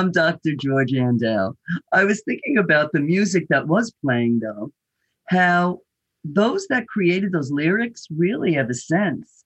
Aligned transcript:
I'm 0.00 0.12
Dr. 0.12 0.54
George 0.54 0.92
Andel. 0.92 1.56
I 1.92 2.04
was 2.04 2.22
thinking 2.24 2.56
about 2.56 2.92
the 2.92 3.00
music 3.00 3.48
that 3.50 3.68
was 3.68 3.92
playing, 4.02 4.40
though, 4.40 4.72
how 5.28 5.80
those 6.24 6.66
that 6.68 6.86
created 6.88 7.32
those 7.32 7.50
lyrics 7.50 8.06
really 8.10 8.54
have 8.54 8.70
a 8.70 8.74
sense 8.74 9.44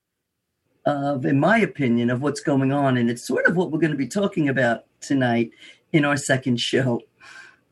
of, 0.87 1.27
in 1.27 1.41
my 1.41 1.59
opinion, 1.59 2.09
of 2.09 2.23
what's 2.23 2.39
going 2.39 2.71
on. 2.71 2.97
And 2.97 3.11
it's 3.11 3.27
sort 3.27 3.47
of 3.47 3.57
what 3.57 3.73
we're 3.73 3.81
going 3.81 3.91
to 3.91 3.97
be 3.97 4.07
talking 4.07 4.48
about 4.48 4.85
tonight 5.01 5.51
in 5.93 6.05
our 6.05 6.17
second 6.17 6.61
show. 6.61 7.01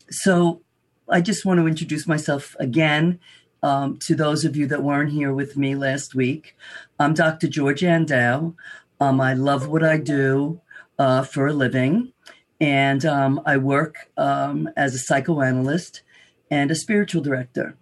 So 0.09 0.61
I 1.07 1.21
just 1.21 1.45
want 1.45 1.61
to 1.61 1.67
introduce 1.67 2.05
myself 2.05 2.53
again 2.59 3.17
um, 3.61 3.97
to 3.99 4.13
those 4.13 4.43
of 4.43 4.57
you 4.57 4.67
that 4.67 4.83
weren't 4.83 5.13
here 5.13 5.33
with 5.33 5.55
me 5.55 5.75
last 5.75 6.15
week. 6.15 6.57
I'm 6.99 7.13
Dr. 7.13 7.47
George 7.47 7.79
Andel. 7.79 8.55
Um, 8.99 9.21
I 9.21 9.35
love 9.35 9.69
what 9.69 9.85
I 9.85 9.95
do 9.95 10.59
uh, 10.99 11.23
for 11.23 11.47
a 11.47 11.53
living, 11.53 12.12
and 12.63 13.05
um, 13.05 13.41
I 13.45 13.57
work 13.57 14.09
um, 14.15 14.69
as 14.77 14.95
a 14.95 14.97
psychoanalyst 14.97 16.01
and 16.49 16.71
a 16.71 16.75
spiritual 16.75 17.21
director. 17.21 17.75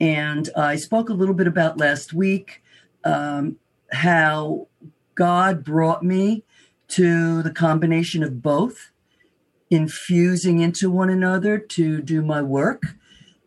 And 0.00 0.50
I 0.56 0.74
spoke 0.74 1.08
a 1.08 1.14
little 1.14 1.36
bit 1.36 1.46
about 1.46 1.78
last 1.78 2.12
week 2.12 2.60
um, 3.04 3.58
how 3.92 4.66
God 5.14 5.62
brought 5.62 6.02
me 6.02 6.42
to 6.88 7.44
the 7.44 7.52
combination 7.52 8.24
of 8.24 8.42
both, 8.42 8.90
infusing 9.70 10.58
into 10.58 10.90
one 10.90 11.10
another 11.10 11.56
to 11.56 12.02
do 12.02 12.20
my 12.20 12.42
work 12.42 12.82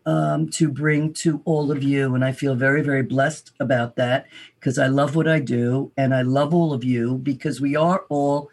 um, 0.06 0.48
to 0.52 0.70
bring 0.70 1.12
to 1.12 1.42
all 1.44 1.70
of 1.70 1.82
you. 1.82 2.14
And 2.14 2.24
I 2.24 2.32
feel 2.32 2.54
very, 2.54 2.80
very 2.80 3.02
blessed 3.02 3.52
about 3.60 3.96
that 3.96 4.26
because 4.58 4.78
I 4.78 4.86
love 4.86 5.14
what 5.14 5.28
I 5.28 5.38
do 5.38 5.92
and 5.98 6.14
I 6.14 6.22
love 6.22 6.54
all 6.54 6.72
of 6.72 6.82
you 6.82 7.18
because 7.18 7.60
we 7.60 7.76
are 7.76 8.06
all 8.08 8.48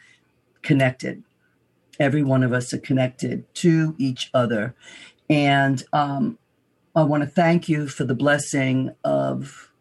connected. 0.62 1.24
Every 2.00 2.24
one 2.24 2.44
of 2.44 2.54
us 2.54 2.74
are 2.74 2.80
connected 2.80 3.54
to 3.56 3.96
each 3.98 4.30
other. 4.34 4.76
And 5.30 5.84
um, 5.94 6.38
I 6.96 7.04
want 7.04 7.24
to 7.24 7.30
thank 7.30 7.68
you 7.68 7.88
for 7.88 8.04
the 8.04 8.16
blessing 8.16 8.94
of 9.04 9.72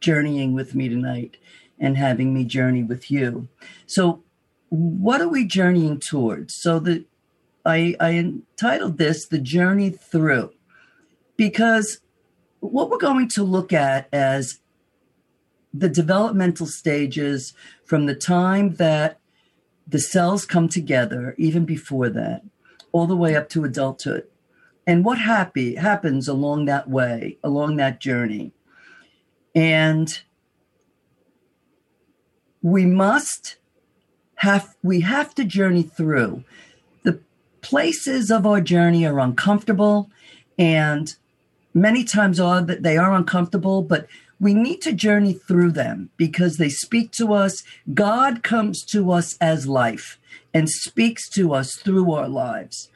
journeying 0.00 0.54
with 0.54 0.74
me 0.74 0.88
tonight 0.88 1.36
and 1.78 1.96
having 1.96 2.34
me 2.34 2.44
journey 2.44 2.82
with 2.82 3.10
you. 3.10 3.48
So, 3.86 4.22
what 4.70 5.20
are 5.20 5.28
we 5.28 5.46
journeying 5.46 6.00
towards? 6.00 6.54
So, 6.54 6.78
the 6.78 7.04
I, 7.64 7.96
I 7.98 8.12
entitled 8.12 8.98
this 8.98 9.26
The 9.26 9.38
Journey 9.38 9.90
Through 9.90 10.52
because 11.36 12.00
what 12.60 12.90
we're 12.90 12.98
going 12.98 13.28
to 13.28 13.42
look 13.42 13.72
at 13.72 14.08
as 14.12 14.60
the 15.72 15.88
developmental 15.88 16.66
stages 16.66 17.52
from 17.84 18.06
the 18.06 18.14
time 18.14 18.74
that 18.74 19.18
the 19.86 19.98
cells 19.98 20.46
come 20.46 20.68
together, 20.68 21.34
even 21.38 21.64
before 21.64 22.08
that, 22.08 22.42
all 22.92 23.06
the 23.06 23.16
way 23.16 23.34
up 23.36 23.48
to 23.50 23.64
adulthood, 23.64 24.26
and 24.86 25.04
what 25.04 25.18
happy 25.18 25.76
happens 25.76 26.28
along 26.28 26.66
that 26.66 26.88
way, 26.88 27.38
along 27.42 27.76
that 27.76 28.00
journey. 28.00 28.52
And 29.54 30.20
we 32.62 32.86
must 32.86 33.56
have 34.36 34.74
we 34.82 35.00
have 35.00 35.34
to 35.34 35.44
journey 35.44 35.82
through. 35.82 36.44
The 37.02 37.20
places 37.60 38.30
of 38.30 38.46
our 38.46 38.60
journey 38.60 39.06
are 39.06 39.20
uncomfortable 39.20 40.10
and 40.58 41.14
many 41.72 42.04
times 42.04 42.38
are 42.38 42.62
that 42.62 42.82
they 42.82 42.96
are 42.96 43.14
uncomfortable, 43.14 43.82
but 43.82 44.06
we 44.40 44.54
need 44.54 44.82
to 44.82 44.92
journey 44.92 45.32
through 45.32 45.72
them 45.72 46.10
because 46.16 46.56
they 46.56 46.68
speak 46.68 47.12
to 47.12 47.32
us. 47.32 47.62
God 47.92 48.42
comes 48.42 48.84
to 48.86 49.12
us 49.12 49.36
as 49.40 49.66
life 49.66 50.18
and 50.52 50.68
speaks 50.68 51.28
to 51.30 51.54
us 51.54 51.76
through 51.76 52.12
our 52.12 52.28
lives. 52.28 52.90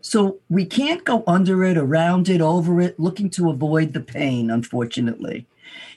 So 0.00 0.38
we 0.48 0.64
can't 0.64 1.04
go 1.04 1.24
under 1.26 1.64
it, 1.64 1.76
around 1.76 2.28
it, 2.28 2.40
over 2.40 2.80
it, 2.80 2.98
looking 3.00 3.28
to 3.30 3.50
avoid 3.50 3.92
the 3.92 4.00
pain, 4.00 4.50
unfortunately. 4.50 5.46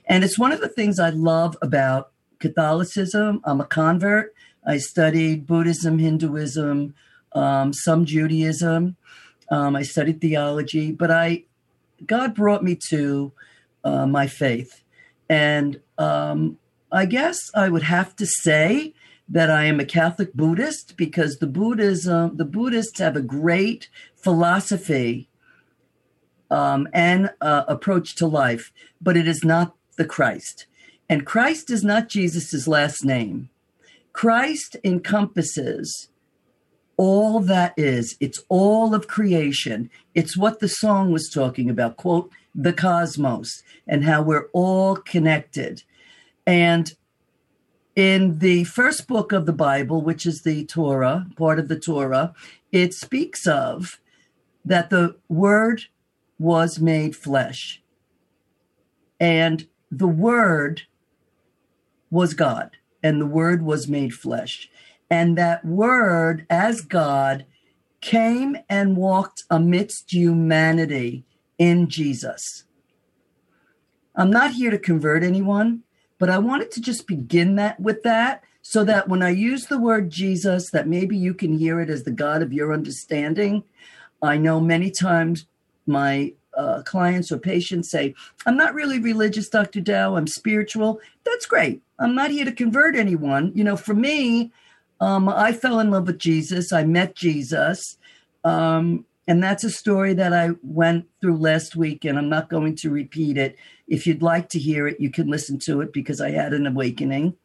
And 0.05 0.23
it's 0.23 0.39
one 0.39 0.51
of 0.51 0.61
the 0.61 0.67
things 0.67 0.99
I 0.99 1.11
love 1.11 1.55
about 1.61 2.11
Catholicism. 2.39 3.41
I'm 3.43 3.61
a 3.61 3.65
convert. 3.65 4.33
I 4.65 4.77
studied 4.77 5.45
Buddhism, 5.45 5.99
Hinduism, 5.99 6.95
um, 7.33 7.73
some 7.73 8.05
Judaism. 8.05 8.95
Um, 9.51 9.75
I 9.75 9.83
studied 9.83 10.21
theology, 10.21 10.91
but 10.91 11.11
I 11.11 11.43
God 12.05 12.33
brought 12.33 12.63
me 12.63 12.77
to 12.89 13.33
uh, 13.83 14.05
my 14.05 14.27
faith. 14.27 14.83
And 15.29 15.79
um, 15.97 16.57
I 16.91 17.05
guess 17.05 17.37
I 17.55 17.69
would 17.69 17.83
have 17.83 18.15
to 18.17 18.25
say 18.25 18.93
that 19.27 19.51
I 19.51 19.65
am 19.65 19.79
a 19.79 19.85
Catholic 19.85 20.33
Buddhist 20.33 20.97
because 20.97 21.37
the 21.37 21.47
Buddhism, 21.47 22.37
the 22.37 22.45
Buddhists 22.45 22.99
have 22.99 23.15
a 23.15 23.21
great 23.21 23.89
philosophy 24.15 25.29
um, 26.49 26.87
and 26.93 27.29
uh, 27.41 27.63
approach 27.67 28.15
to 28.15 28.25
life, 28.25 28.71
but 28.99 29.15
it 29.15 29.27
is 29.27 29.43
not 29.43 29.75
the 29.97 30.05
Christ. 30.05 30.65
And 31.07 31.25
Christ 31.25 31.69
is 31.69 31.83
not 31.83 32.09
Jesus's 32.09 32.67
last 32.67 33.05
name. 33.05 33.49
Christ 34.13 34.75
encompasses 34.83 36.09
all 36.97 37.39
that 37.39 37.73
is. 37.77 38.17
It's 38.19 38.43
all 38.49 38.93
of 38.93 39.07
creation. 39.07 39.89
It's 40.15 40.35
what 40.35 40.59
the 40.59 40.67
song 40.67 41.11
was 41.11 41.29
talking 41.29 41.69
about, 41.69 41.97
quote, 41.97 42.31
the 42.55 42.73
cosmos, 42.73 43.63
and 43.87 44.05
how 44.05 44.21
we're 44.21 44.47
all 44.53 44.95
connected. 44.95 45.83
And 46.45 46.93
in 47.95 48.39
the 48.39 48.63
first 48.63 49.07
book 49.07 49.31
of 49.31 49.45
the 49.45 49.53
Bible, 49.53 50.01
which 50.01 50.25
is 50.25 50.41
the 50.41 50.65
Torah, 50.65 51.27
part 51.37 51.59
of 51.59 51.67
the 51.67 51.79
Torah, 51.79 52.33
it 52.71 52.93
speaks 52.93 53.45
of 53.45 53.99
that 54.65 54.89
the 54.89 55.15
Word 55.27 55.83
was 56.37 56.79
made 56.79 57.15
flesh. 57.15 57.81
And 59.19 59.67
the 59.91 60.07
Word 60.07 60.83
was 62.09 62.33
God, 62.33 62.77
and 63.03 63.19
the 63.19 63.25
Word 63.25 63.63
was 63.63 63.87
made 63.87 64.13
flesh. 64.13 64.69
And 65.09 65.37
that 65.37 65.65
word, 65.65 66.45
as 66.49 66.81
God, 66.81 67.45
came 68.01 68.57
and 68.69 68.95
walked 68.95 69.43
amidst 69.49 70.13
humanity 70.13 71.25
in 71.59 71.87
Jesus. 71.87 72.63
I'm 74.15 74.31
not 74.31 74.53
here 74.53 74.71
to 74.71 74.79
convert 74.79 75.23
anyone, 75.23 75.83
but 76.17 76.29
I 76.29 76.39
wanted 76.39 76.71
to 76.71 76.81
just 76.81 77.05
begin 77.05 77.55
that 77.55 77.79
with 77.79 78.01
that 78.03 78.43
so 78.61 78.83
that 78.83 79.07
when 79.07 79.21
I 79.21 79.29
use 79.29 79.67
the 79.67 79.79
word 79.79 80.09
Jesus, 80.09 80.71
that 80.71 80.87
maybe 80.87 81.17
you 81.17 81.33
can 81.33 81.57
hear 81.57 81.79
it 81.79 81.89
as 81.89 82.03
the 82.03 82.11
God 82.11 82.41
of 82.41 82.51
your 82.51 82.73
understanding. 82.73 83.63
I 84.21 84.37
know 84.37 84.59
many 84.59 84.91
times 84.91 85.45
my 85.85 86.33
uh, 86.57 86.81
clients 86.83 87.31
or 87.31 87.37
patients 87.37 87.89
say, 87.89 88.13
I'm 88.45 88.57
not 88.57 88.73
really 88.73 88.99
religious, 88.99 89.49
Dr. 89.49 89.79
Dow, 89.79 90.15
I'm 90.15 90.27
spiritual. 90.27 90.99
That's 91.23 91.45
great. 91.45 91.81
I'm 91.99 92.15
not 92.15 92.31
here 92.31 92.45
to 92.45 92.51
convert 92.51 92.95
anyone. 92.95 93.51
You 93.55 93.63
know, 93.63 93.77
for 93.77 93.93
me, 93.93 94.51
um, 94.99 95.29
I 95.29 95.53
fell 95.53 95.79
in 95.79 95.91
love 95.91 96.07
with 96.07 96.19
Jesus. 96.19 96.73
I 96.73 96.83
met 96.83 97.15
Jesus. 97.15 97.97
Um, 98.43 99.05
and 99.29 99.43
that's 99.43 99.63
a 99.63 99.69
story 99.69 100.15
that 100.15 100.33
I 100.33 100.49
went 100.63 101.05
through 101.21 101.37
last 101.37 101.75
week, 101.75 102.03
and 102.03 102.17
I'm 102.17 102.29
not 102.29 102.49
going 102.49 102.75
to 102.77 102.89
repeat 102.89 103.37
it. 103.37 103.57
If 103.87 104.07
you'd 104.07 104.23
like 104.23 104.49
to 104.49 104.59
hear 104.59 104.87
it, 104.87 104.99
you 104.99 105.11
can 105.11 105.27
listen 105.27 105.59
to 105.59 105.81
it 105.81 105.93
because 105.93 106.19
I 106.19 106.31
had 106.31 106.51
an 106.51 106.65
awakening, 106.65 107.35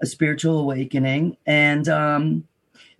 a 0.00 0.06
spiritual 0.06 0.60
awakening. 0.60 1.36
And, 1.44 1.88
um, 1.88 2.46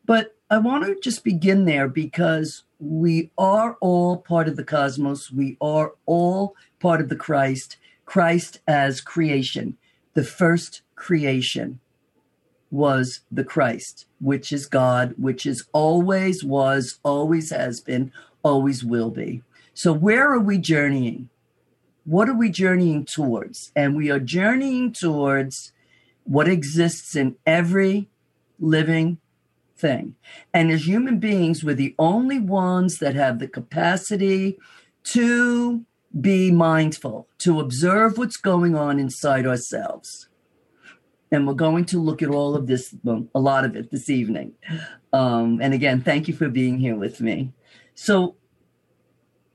but 0.05 0.35
I 0.51 0.59
want 0.59 0.85
to 0.85 0.99
just 1.01 1.23
begin 1.23 1.65
there 1.65 1.87
because 1.87 2.65
we 2.81 3.31
are 3.39 3.77
all 3.81 4.17
part 4.17 4.49
of 4.49 4.57
the 4.57 4.65
cosmos. 4.65 5.31
We 5.31 5.57
are 5.61 5.93
all 6.05 6.57
part 6.81 7.01
of 7.01 7.11
the 7.11 7.17
Christ, 7.17 7.77
Christ 8.05 8.59
as 8.67 9.01
creation, 9.01 9.77
the 10.15 10.25
first 10.25 10.83
creation 10.97 11.79
was 12.75 13.21
the 13.31 13.45
Christ, 13.45 14.07
which 14.21 14.53
is 14.53 14.67
God, 14.67 15.15
which 15.17 15.47
is 15.47 15.65
always 15.73 16.43
was, 16.43 16.99
always 17.05 17.51
has 17.51 17.81
been, 17.81 18.13
always 18.43 18.85
will 18.85 19.11
be. 19.11 19.43
So, 19.75 19.93
where 19.93 20.31
are 20.33 20.41
we 20.41 20.59
journeying? 20.59 21.31
What 22.05 22.29
are 22.29 22.37
we 22.37 22.51
journeying 22.51 23.07
towards? 23.07 23.71
And 23.77 23.97
we 23.97 24.11
are 24.11 24.19
journeying 24.19 24.93
towards 24.93 25.73
what 26.25 26.49
exists 26.49 27.15
in 27.15 27.37
every 27.47 28.09
living 28.59 29.19
thing. 29.77 30.17
And 30.53 30.71
as 30.71 30.87
human 30.87 31.19
beings, 31.19 31.63
we're 31.63 31.75
the 31.75 31.95
only 31.99 32.41
ones 32.41 32.99
that 32.99 33.15
have 33.15 33.39
the 33.39 33.49
capacity 33.49 34.59
to 35.05 35.85
be 36.21 36.51
mindful, 36.51 37.29
to 37.39 37.61
observe 37.61 38.19
what's 38.19 38.37
going 38.37 38.75
on 38.75 38.99
inside 38.99 39.47
ourselves 39.47 40.29
and 41.35 41.49
we're 41.49 41.55
going 41.55 41.85
to 41.87 42.01
look 42.01 42.23
at 42.23 42.29
all 42.29 42.55
of 42.55 42.69
this, 42.69 42.95
well, 43.03 43.27
a 43.35 43.41
lot 43.41 43.65
of 43.65 43.75
it 43.75 43.91
this 43.91 44.09
evening. 44.09 44.53
Um, 45.13 45.59
and 45.61 45.75
again, 45.75 46.01
thank 46.01 46.29
you 46.29 46.35
for 46.35 46.49
being 46.49 46.79
here 46.79 46.95
with 46.95 47.21
me. 47.21 47.53
So, 47.97 48.37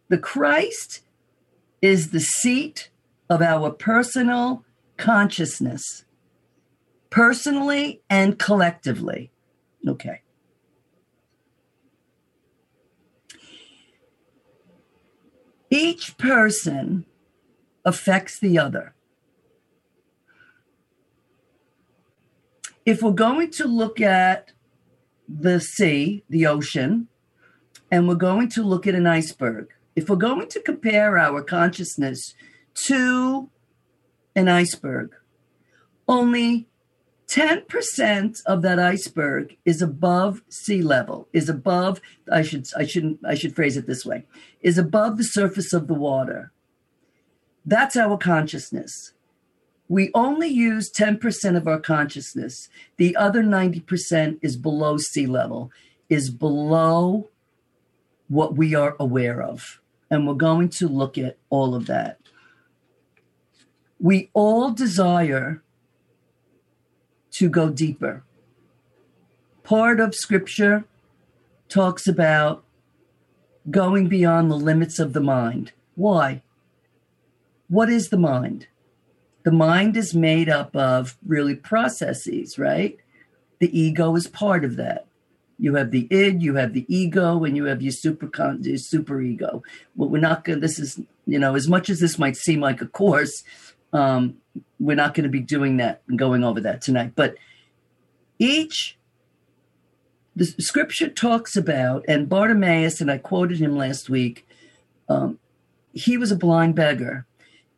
the 0.09 0.17
Christ 0.17 1.03
is 1.81 2.09
the 2.09 2.19
seat 2.19 2.89
of 3.29 3.41
our 3.41 3.71
personal 3.71 4.65
consciousness, 4.97 6.03
personally 7.09 8.01
and 8.09 8.37
collectively. 8.37 9.31
Okay. 9.87 10.21
Each 15.69 16.17
person 16.17 17.05
affects 17.85 18.37
the 18.37 18.59
other. 18.59 18.95
If 22.89 23.03
we're 23.03 23.11
going 23.11 23.51
to 23.51 23.67
look 23.67 24.01
at 24.01 24.51
the 25.27 25.59
sea, 25.59 26.23
the 26.27 26.47
ocean, 26.47 27.07
and 27.91 28.07
we're 28.07 28.15
going 28.15 28.49
to 28.49 28.63
look 28.63 28.87
at 28.87 28.95
an 28.95 29.05
iceberg, 29.05 29.67
if 29.95 30.09
we're 30.09 30.15
going 30.15 30.47
to 30.47 30.59
compare 30.59 31.15
our 31.15 31.43
consciousness 31.43 32.33
to 32.87 33.51
an 34.35 34.47
iceberg, 34.47 35.13
only 36.07 36.67
10% 37.27 38.41
of 38.47 38.63
that 38.63 38.79
iceberg 38.79 39.55
is 39.65 39.83
above 39.83 40.41
sea 40.49 40.81
level, 40.81 41.27
is 41.31 41.47
above, 41.47 42.01
I 42.31 42.41
should, 42.41 42.65
I 42.75 42.87
shouldn't, 42.87 43.19
I 43.23 43.35
should 43.35 43.55
phrase 43.55 43.77
it 43.77 43.85
this 43.85 44.03
way, 44.03 44.25
is 44.61 44.79
above 44.79 45.17
the 45.17 45.25
surface 45.25 45.73
of 45.73 45.87
the 45.87 45.93
water. 45.93 46.51
That's 47.63 47.95
our 47.95 48.17
consciousness. 48.17 49.13
We 49.89 50.11
only 50.13 50.47
use 50.47 50.91
10% 50.91 51.57
of 51.57 51.67
our 51.67 51.79
consciousness. 51.79 52.69
The 52.97 53.15
other 53.15 53.43
90% 53.43 54.37
is 54.43 54.55
below 54.55 54.97
sea 54.97 55.25
level, 55.25 55.71
is 56.09 56.29
below 56.29 57.27
what 58.27 58.55
we 58.55 58.75
are 58.75 58.95
aware 58.99 59.41
of. 59.41 59.81
And 60.11 60.27
we're 60.27 60.35
going 60.35 60.69
to 60.69 60.87
look 60.87 61.17
at 61.17 61.37
all 61.49 61.73
of 61.73 61.87
that. 61.87 62.19
We 63.99 64.29
all 64.33 64.71
desire 64.71 65.63
to 67.31 67.49
go 67.49 67.69
deeper. 67.69 68.23
Part 69.63 69.99
of 69.99 70.13
scripture 70.13 70.85
talks 71.67 72.07
about 72.07 72.63
going 73.69 74.07
beyond 74.07 74.51
the 74.51 74.55
limits 74.55 74.99
of 74.99 75.13
the 75.13 75.19
mind. 75.19 75.71
Why? 75.95 76.43
What 77.67 77.89
is 77.89 78.09
the 78.09 78.17
mind? 78.17 78.67
The 79.43 79.51
mind 79.51 79.95
is 79.95 80.13
made 80.13 80.49
up 80.49 80.75
of 80.75 81.17
really 81.25 81.55
processes, 81.55 82.59
right? 82.59 82.97
The 83.59 83.77
ego 83.77 84.15
is 84.15 84.27
part 84.27 84.65
of 84.65 84.75
that. 84.77 85.05
You 85.57 85.75
have 85.75 85.91
the 85.91 86.07
id, 86.09 86.41
you 86.41 86.55
have 86.55 86.73
the 86.73 86.85
ego, 86.87 87.43
and 87.43 87.55
you 87.55 87.65
have 87.65 87.81
your 87.81 87.91
super 87.91 88.29
your 88.61 88.77
super 88.77 89.21
ego. 89.21 89.61
Well, 89.95 90.09
we're 90.09 90.21
not 90.21 90.45
going. 90.45 90.61
This 90.61 90.79
is 90.79 91.01
you 91.25 91.37
know 91.37 91.55
as 91.55 91.67
much 91.67 91.89
as 91.89 91.99
this 91.99 92.17
might 92.17 92.37
seem 92.37 92.61
like 92.61 92.81
a 92.81 92.87
course, 92.87 93.43
um, 93.91 94.37
we're 94.79 94.95
not 94.95 95.13
going 95.13 95.25
to 95.25 95.29
be 95.29 95.41
doing 95.41 95.77
that 95.77 96.01
and 96.07 96.17
going 96.17 96.43
over 96.43 96.61
that 96.61 96.81
tonight. 96.81 97.13
But 97.15 97.35
each, 98.37 98.97
the 100.35 100.45
scripture 100.45 101.09
talks 101.09 101.57
about, 101.57 102.05
and 102.07 102.29
Bartimaeus, 102.29 103.01
and 103.01 103.11
I 103.11 103.17
quoted 103.17 103.59
him 103.59 103.75
last 103.75 104.09
week, 104.09 104.47
um, 105.09 105.39
he 105.91 106.17
was 106.17 106.31
a 106.31 106.37
blind 106.37 106.75
beggar. 106.75 107.25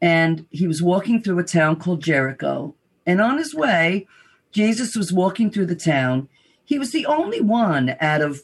And 0.02 0.46
he 0.50 0.68
was 0.68 0.82
walking 0.82 1.22
through 1.22 1.40
a 1.40 1.44
town 1.44 1.76
called 1.76 2.02
Jericho. 2.02 2.76
And 3.06 3.22
on 3.22 3.38
his 3.38 3.54
way, 3.54 4.08
Jesus 4.52 4.96
was 4.96 5.14
walking 5.14 5.52
through 5.52 5.68
the 5.68 5.76
town. 5.76 6.28
He 6.66 6.80
was 6.80 6.92
the 6.92 7.06
only 7.06 7.42
one 7.42 7.96
out 8.00 8.22
of, 8.22 8.42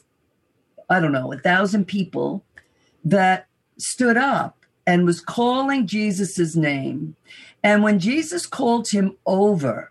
I 0.88 1.00
don't 1.00 1.12
know, 1.12 1.32
a 1.32 1.38
thousand 1.38 1.86
people 1.86 2.44
that 3.04 3.48
stood 3.76 4.16
up 4.16 4.64
and 4.86 5.04
was 5.04 5.20
calling 5.20 5.86
Jesus' 5.86 6.56
name. 6.56 7.16
And 7.62 7.82
when 7.82 7.98
Jesus 7.98 8.46
called 8.46 8.88
him 8.90 9.16
over, 9.26 9.90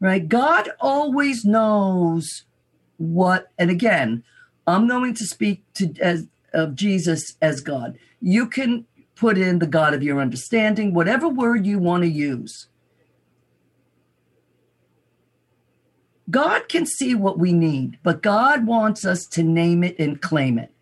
right, 0.00 0.28
God 0.28 0.70
always 0.80 1.44
knows 1.44 2.44
what, 2.96 3.48
and 3.58 3.70
again, 3.70 4.22
I'm 4.66 4.86
going 4.86 5.14
to 5.14 5.24
speak 5.24 5.64
to 5.74 5.92
as 6.00 6.26
of 6.52 6.74
Jesus 6.74 7.36
as 7.42 7.60
God. 7.60 7.98
You 8.20 8.46
can 8.46 8.86
put 9.18 9.36
in 9.36 9.58
the 9.58 9.66
God 9.66 9.94
of 9.94 10.02
your 10.02 10.20
understanding, 10.20 10.94
whatever 10.94 11.28
word 11.28 11.66
you 11.66 11.78
want 11.78 12.04
to 12.04 12.08
use. 12.08 12.68
God 16.30 16.68
can 16.68 16.86
see 16.86 17.14
what 17.14 17.38
we 17.38 17.52
need, 17.52 17.98
but 18.02 18.22
God 18.22 18.66
wants 18.66 19.04
us 19.04 19.26
to 19.28 19.42
name 19.42 19.82
it 19.82 19.98
and 19.98 20.20
claim 20.20 20.58
it. 20.58 20.72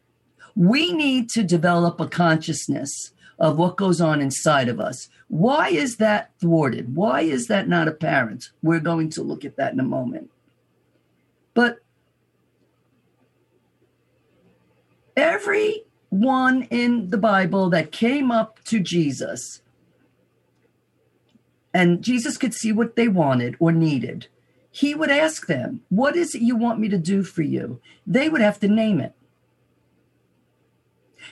We 0.55 0.93
need 0.93 1.31
to 1.31 1.43
develop 1.43 2.01
a 2.01 2.09
consciousness 2.09 3.13
of 3.39 3.59
what 3.59 3.77
goes 3.77 4.01
on 4.01 4.21
inside 4.21 4.69
of 4.69 4.81
us. 4.81 5.09
Why 5.29 5.69
is 5.69 5.97
that 5.97 6.31
thwarted? 6.41 6.97
Why 6.97 7.21
is 7.23 7.47
that 7.47 7.69
not 7.69 7.89
apparent? 7.89 8.51
We're 8.63 8.81
going 8.81 9.11
to 9.11 9.23
look 9.23 9.45
at 9.45 9.57
that 9.57 9.73
in 9.73 9.81
a 9.81 9.85
moment. 9.85 10.31
But 11.55 11.79
everyone 16.17 16.63
in 16.71 17.11
the 17.11 17.19
Bible 17.19 17.69
that 17.71 17.93
came 17.93 18.31
up 18.31 18.63
to 18.65 18.81
Jesus, 18.81 19.61
and 21.75 22.03
Jesus 22.03 22.39
could 22.39 22.55
see 22.55 22.73
what 22.73 22.97
they 22.97 23.07
wanted 23.07 23.55
or 23.59 23.71
needed, 23.71 24.29
he 24.71 24.95
would 24.95 25.11
ask 25.11 25.47
them, 25.47 25.83
What 25.91 26.17
is 26.17 26.35
it 26.35 26.41
you 26.41 26.57
want 26.57 26.81
me 26.81 26.89
to 26.89 26.99
do 26.99 27.23
for 27.23 27.43
you? 27.43 27.81
They 28.07 28.31
would 28.31 28.41
have 28.41 28.59
to 28.61 28.69
name 28.69 29.01
it. 29.01 29.13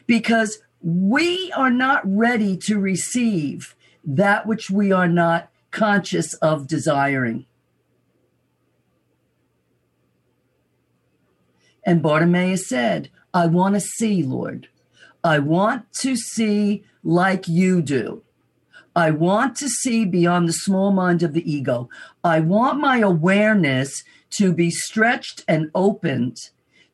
Because 0.06 0.58
we 0.82 1.50
are 1.56 1.70
not 1.70 2.02
ready 2.04 2.56
to 2.58 2.78
receive 2.78 3.74
that 4.04 4.46
which 4.46 4.70
we 4.70 4.92
are 4.92 5.08
not 5.08 5.50
conscious 5.70 6.34
of 6.34 6.66
desiring. 6.66 7.46
And 11.86 12.02
Bartimaeus 12.02 12.68
said, 12.68 13.10
I 13.32 13.46
want 13.46 13.74
to 13.76 13.80
see, 13.80 14.22
Lord. 14.22 14.68
I 15.24 15.38
want 15.38 15.90
to 16.00 16.16
see 16.16 16.84
like 17.02 17.48
you 17.48 17.80
do. 17.80 18.22
I 18.94 19.10
want 19.10 19.56
to 19.56 19.68
see 19.68 20.04
beyond 20.04 20.48
the 20.48 20.52
small 20.52 20.92
mind 20.92 21.22
of 21.22 21.32
the 21.32 21.50
ego. 21.50 21.88
I 22.22 22.40
want 22.40 22.78
my 22.78 22.98
awareness 22.98 24.04
to 24.38 24.52
be 24.52 24.70
stretched 24.70 25.42
and 25.48 25.70
opened 25.74 26.36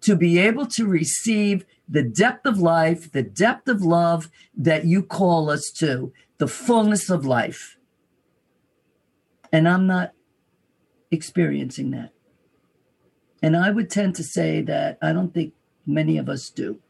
to 0.02 0.16
be 0.16 0.38
able 0.38 0.66
to 0.66 0.86
receive 0.86 1.66
the 1.88 2.02
depth 2.02 2.46
of 2.46 2.58
life, 2.58 3.10
the 3.12 3.22
depth 3.22 3.68
of 3.68 3.82
love 3.82 4.30
that 4.56 4.86
you 4.86 5.02
call 5.02 5.50
us 5.50 5.70
to, 5.78 6.12
the 6.38 6.46
fullness 6.46 7.10
of 7.10 7.26
life. 7.26 7.76
And 9.52 9.68
I'm 9.68 9.86
not 9.86 10.12
experiencing 11.10 11.90
that. 11.90 12.12
And 13.42 13.56
I 13.56 13.70
would 13.70 13.90
tend 13.90 14.14
to 14.16 14.22
say 14.22 14.62
that 14.62 14.98
I 15.02 15.12
don't 15.12 15.34
think 15.34 15.52
many 15.84 16.16
of 16.16 16.28
us 16.28 16.48
do. 16.48 16.80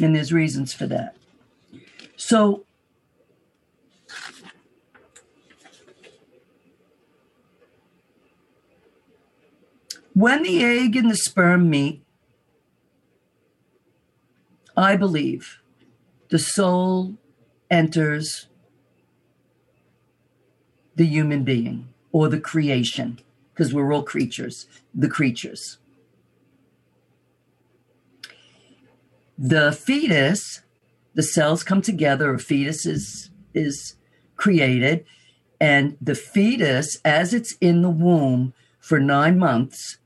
And 0.00 0.14
there's 0.14 0.32
reasons 0.32 0.72
for 0.72 0.86
that. 0.86 1.16
So 2.16 2.66
When 10.16 10.44
the 10.44 10.64
egg 10.64 10.96
and 10.96 11.10
the 11.10 11.14
sperm 11.14 11.68
meet, 11.68 12.02
I 14.74 14.96
believe 14.96 15.60
the 16.30 16.38
soul 16.38 17.18
enters 17.70 18.46
the 20.94 21.04
human 21.04 21.44
being 21.44 21.88
or 22.12 22.30
the 22.30 22.40
creation, 22.40 23.20
because 23.52 23.74
we're 23.74 23.92
all 23.92 24.04
creatures, 24.04 24.66
the 24.94 25.10
creatures. 25.10 25.76
The 29.38 29.72
fetus, 29.72 30.62
the 31.14 31.22
cells 31.22 31.62
come 31.62 31.82
together, 31.82 32.34
a 32.34 32.38
fetus 32.38 32.86
is, 32.86 33.30
is 33.54 33.96
created, 34.36 35.04
and 35.60 35.96
the 36.00 36.14
fetus, 36.14 36.98
as 37.04 37.34
it's 37.34 37.56
in 37.60 37.82
the 37.82 37.90
womb 37.90 38.54
for 38.78 38.98
nine 38.98 39.38
months, 39.38 39.98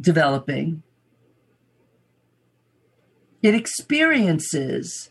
developing, 0.00 0.82
it 3.42 3.54
experiences 3.54 5.10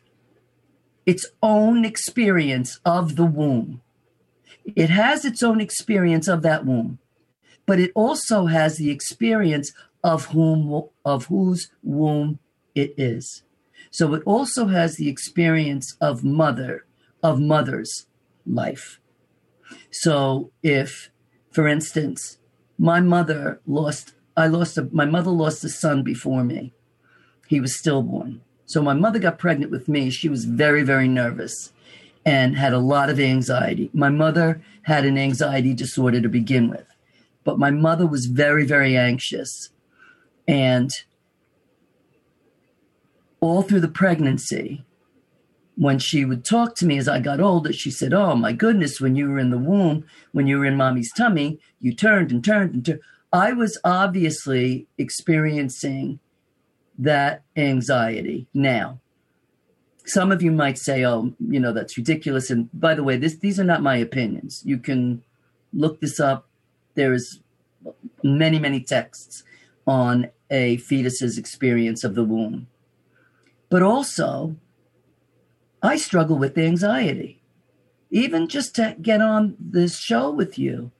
its 1.05 1.25
own 1.41 1.85
experience 1.85 2.79
of 2.85 3.15
the 3.15 3.25
womb. 3.25 3.81
It 4.75 4.89
has 4.89 5.25
its 5.25 5.41
own 5.41 5.59
experience 5.59 6.27
of 6.27 6.43
that 6.43 6.65
womb, 6.65 6.99
but 7.65 7.79
it 7.79 7.91
also 7.95 8.45
has 8.45 8.77
the 8.77 8.91
experience 8.91 9.71
of 10.03 10.27
whom 10.27 10.83
of 11.05 11.25
whose 11.25 11.71
womb 11.83 12.39
it 12.75 12.93
is. 12.97 13.43
So 13.91 14.13
it 14.13 14.23
also 14.25 14.67
has 14.67 14.95
the 14.95 15.09
experience 15.09 15.97
of 15.99 16.23
mother 16.23 16.85
of 17.21 17.39
mother's 17.39 18.07
life. 18.45 18.99
So 19.91 20.51
if 20.63 21.09
for 21.51 21.67
instance 21.67 22.37
my 22.77 23.01
mother 23.01 23.59
lost 23.65 24.13
I 24.37 24.47
lost 24.47 24.77
a, 24.77 24.87
my 24.91 25.05
mother 25.05 25.31
lost 25.31 25.63
a 25.63 25.69
son 25.69 26.03
before 26.03 26.43
me. 26.43 26.73
He 27.47 27.59
was 27.59 27.77
stillborn. 27.77 28.41
So 28.65 28.81
my 28.81 28.93
mother 28.93 29.19
got 29.19 29.39
pregnant 29.39 29.71
with 29.71 29.89
me. 29.89 30.09
She 30.11 30.29
was 30.29 30.45
very, 30.45 30.83
very 30.83 31.07
nervous 31.07 31.73
and 32.25 32.55
had 32.55 32.71
a 32.71 32.79
lot 32.79 33.09
of 33.09 33.19
anxiety. 33.19 33.89
My 33.93 34.09
mother 34.09 34.61
had 34.83 35.05
an 35.05 35.17
anxiety 35.17 35.73
disorder 35.73 36.21
to 36.21 36.29
begin 36.29 36.69
with, 36.69 36.85
but 37.43 37.59
my 37.59 37.71
mother 37.71 38.05
was 38.05 38.27
very, 38.27 38.65
very 38.65 38.95
anxious. 38.95 39.71
And 40.49 40.91
all 43.39 43.61
through 43.61 43.81
the 43.81 43.87
pregnancy, 43.87 44.83
when 45.75 45.99
she 45.99 46.25
would 46.25 46.43
talk 46.43 46.75
to 46.77 46.87
me 46.87 46.97
as 46.97 47.07
I 47.07 47.19
got 47.19 47.39
older, 47.39 47.71
she 47.71 47.91
said, 47.91 48.15
Oh 48.15 48.35
my 48.35 48.51
goodness, 48.51 48.99
when 48.99 49.15
you 49.15 49.29
were 49.29 49.37
in 49.37 49.51
the 49.51 49.59
womb, 49.59 50.05
when 50.31 50.47
you 50.47 50.57
were 50.57 50.65
in 50.65 50.75
mommy's 50.75 51.13
tummy, 51.13 51.59
you 51.79 51.93
turned 51.93 52.31
and 52.31 52.43
turned 52.43 52.73
and 52.73 52.83
turned. 52.83 52.99
I 53.31 53.53
was 53.53 53.79
obviously 53.83 54.87
experiencing 54.97 56.19
that 56.97 57.43
anxiety 57.55 58.47
now. 58.51 58.99
Some 60.03 60.31
of 60.31 60.41
you 60.41 60.51
might 60.51 60.79
say, 60.79 61.05
oh, 61.05 61.31
you 61.39 61.59
know, 61.59 61.73
that's 61.73 61.95
ridiculous. 61.95 62.49
And 62.49 62.69
by 62.73 62.95
the 62.95 63.03
way, 63.03 63.17
this, 63.17 63.35
these 63.35 63.59
are 63.59 63.63
not 63.63 63.83
my 63.83 63.97
opinions. 63.97 64.63
You 64.65 64.79
can 64.79 65.21
look 65.73 66.01
this 66.01 66.19
up. 66.19 66.47
There's 66.95 67.39
many, 68.23 68.57
many 68.57 68.79
texts 68.79 69.43
on 69.85 70.31
a 70.49 70.77
fetus's 70.77 71.37
experience 71.37 72.03
of 72.03 72.15
the 72.15 72.23
womb. 72.23 72.67
But 73.69 73.83
also, 73.83 74.55
I 75.81 75.95
struggle 75.97 76.37
with 76.37 76.57
anxiety. 76.57 77.41
Even 78.09 78.47
just 78.47 78.75
to 78.75 78.95
get 79.01 79.21
on 79.21 79.55
this 79.59 79.99
show 79.99 80.31
with 80.31 80.57
you, 80.57 80.91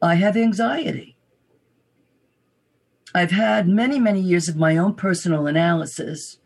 I 0.00 0.14
have 0.14 0.36
anxiety. 0.36 1.16
I've 3.14 3.32
had 3.32 3.68
many, 3.68 3.98
many 3.98 4.20
years 4.20 4.48
of 4.48 4.56
my 4.56 4.76
own 4.76 4.94
personal 4.94 5.46
analysis, 5.46 6.38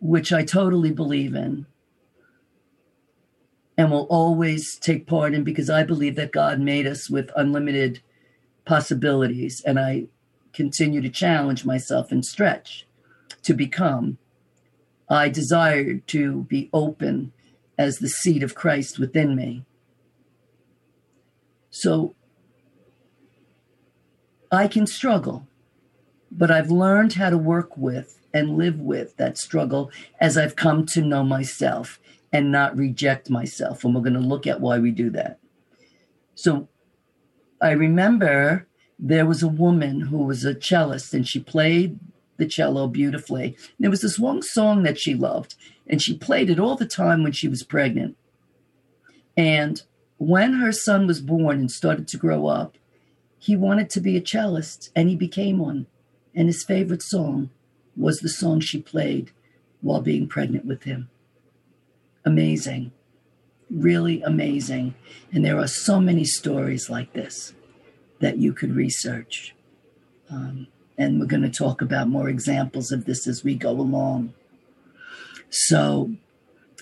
which 0.00 0.32
I 0.32 0.44
totally 0.44 0.92
believe 0.92 1.34
in 1.34 1.66
and 3.76 3.90
will 3.90 4.06
always 4.08 4.78
take 4.78 5.06
part 5.06 5.34
in 5.34 5.44
because 5.44 5.68
I 5.68 5.82
believe 5.82 6.16
that 6.16 6.32
God 6.32 6.60
made 6.60 6.86
us 6.86 7.10
with 7.10 7.30
unlimited 7.36 8.00
possibilities. 8.64 9.60
And 9.66 9.78
I 9.78 10.06
continue 10.56 11.00
to 11.00 11.08
challenge 11.08 11.64
myself 11.64 12.10
and 12.10 12.24
stretch 12.24 12.86
to 13.42 13.54
become. 13.54 14.18
I 15.08 15.28
desire 15.28 15.98
to 15.98 16.42
be 16.44 16.68
open 16.72 17.32
as 17.78 17.98
the 17.98 18.08
seed 18.08 18.42
of 18.42 18.54
Christ 18.54 18.98
within 18.98 19.36
me. 19.36 19.64
So 21.70 22.16
I 24.50 24.66
can 24.66 24.86
struggle 24.86 25.46
but 26.30 26.50
I've 26.50 26.70
learned 26.70 27.14
how 27.14 27.30
to 27.30 27.38
work 27.38 27.76
with 27.76 28.20
and 28.34 28.58
live 28.58 28.78
with 28.78 29.16
that 29.16 29.38
struggle 29.38 29.90
as 30.20 30.36
I've 30.36 30.56
come 30.56 30.84
to 30.86 31.00
know 31.00 31.24
myself 31.24 31.98
and 32.32 32.52
not 32.52 32.76
reject 32.76 33.30
myself. 33.30 33.84
And 33.84 33.94
we're 33.94 34.02
going 34.02 34.12
to 34.12 34.20
look 34.20 34.46
at 34.46 34.60
why 34.60 34.78
we 34.78 34.90
do 34.90 35.10
that. 35.10 35.38
So 36.34 36.68
I 37.62 37.70
remember 37.70 38.66
there 38.98 39.26
was 39.26 39.42
a 39.42 39.48
woman 39.48 40.02
who 40.02 40.18
was 40.18 40.44
a 40.44 40.54
cellist 40.54 41.12
and 41.12 41.26
she 41.26 41.40
played 41.40 41.98
the 42.38 42.46
cello 42.46 42.86
beautifully. 42.86 43.44
And 43.46 43.56
there 43.80 43.90
was 43.90 44.02
this 44.02 44.18
one 44.18 44.42
song 44.42 44.82
that 44.82 44.98
she 44.98 45.14
loved, 45.14 45.54
and 45.86 46.02
she 46.02 46.16
played 46.16 46.50
it 46.50 46.60
all 46.60 46.76
the 46.76 46.86
time 46.86 47.22
when 47.22 47.32
she 47.32 47.48
was 47.48 47.62
pregnant. 47.62 48.16
And 49.36 49.82
when 50.18 50.54
her 50.54 50.72
son 50.72 51.06
was 51.06 51.20
born 51.20 51.60
and 51.60 51.70
started 51.70 52.08
to 52.08 52.16
grow 52.16 52.46
up, 52.46 52.76
he 53.38 53.54
wanted 53.54 53.90
to 53.90 54.00
be 54.00 54.16
a 54.16 54.20
cellist 54.20 54.90
and 54.96 55.08
he 55.08 55.16
became 55.16 55.58
one 55.58 55.86
and 56.36 56.48
his 56.48 56.62
favorite 56.62 57.02
song 57.02 57.50
was 57.96 58.18
the 58.18 58.28
song 58.28 58.60
she 58.60 58.80
played 58.80 59.30
while 59.80 60.02
being 60.02 60.28
pregnant 60.28 60.66
with 60.66 60.82
him. 60.82 61.08
Amazing, 62.24 62.92
really 63.70 64.20
amazing. 64.22 64.94
And 65.32 65.44
there 65.44 65.58
are 65.58 65.66
so 65.66 66.00
many 66.00 66.24
stories 66.24 66.90
like 66.90 67.14
this 67.14 67.54
that 68.20 68.38
you 68.38 68.52
could 68.52 68.74
research. 68.74 69.54
Um, 70.30 70.68
and 70.98 71.20
we're 71.20 71.26
going 71.26 71.42
to 71.42 71.50
talk 71.50 71.82
about 71.82 72.08
more 72.08 72.28
examples 72.28 72.90
of 72.90 73.04
this 73.04 73.26
as 73.26 73.44
we 73.44 73.54
go 73.54 73.70
along. 73.70 74.32
So 75.50 76.12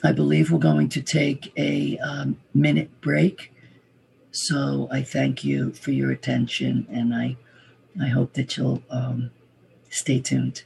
I 0.03 0.13
believe 0.13 0.51
we're 0.51 0.59
going 0.59 0.89
to 0.91 1.03
take 1.03 1.53
a 1.57 1.99
um, 1.99 2.39
minute 2.55 3.01
break. 3.01 3.53
So 4.31 4.89
I 4.91 5.03
thank 5.03 5.45
you 5.45 5.73
for 5.73 5.93
your 5.93 6.11
attention, 6.11 6.87
and 6.91 7.15
I, 7.15 7.37
I 8.01 8.09
hope 8.09 8.33
that 8.33 8.57
you'll 8.57 8.83
um, 8.91 9.31
Stay 9.95 10.19
tuned. 10.19 10.65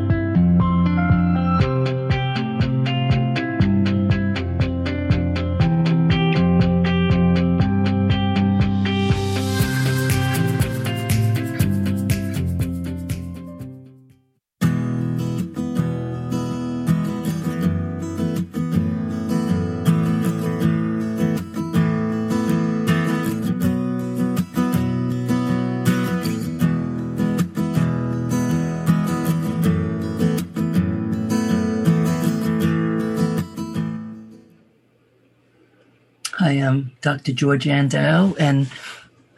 I 36.43 36.53
am 36.53 36.93
Dr. 37.01 37.33
George 37.33 37.65
Andau, 37.65 38.35
and 38.39 38.67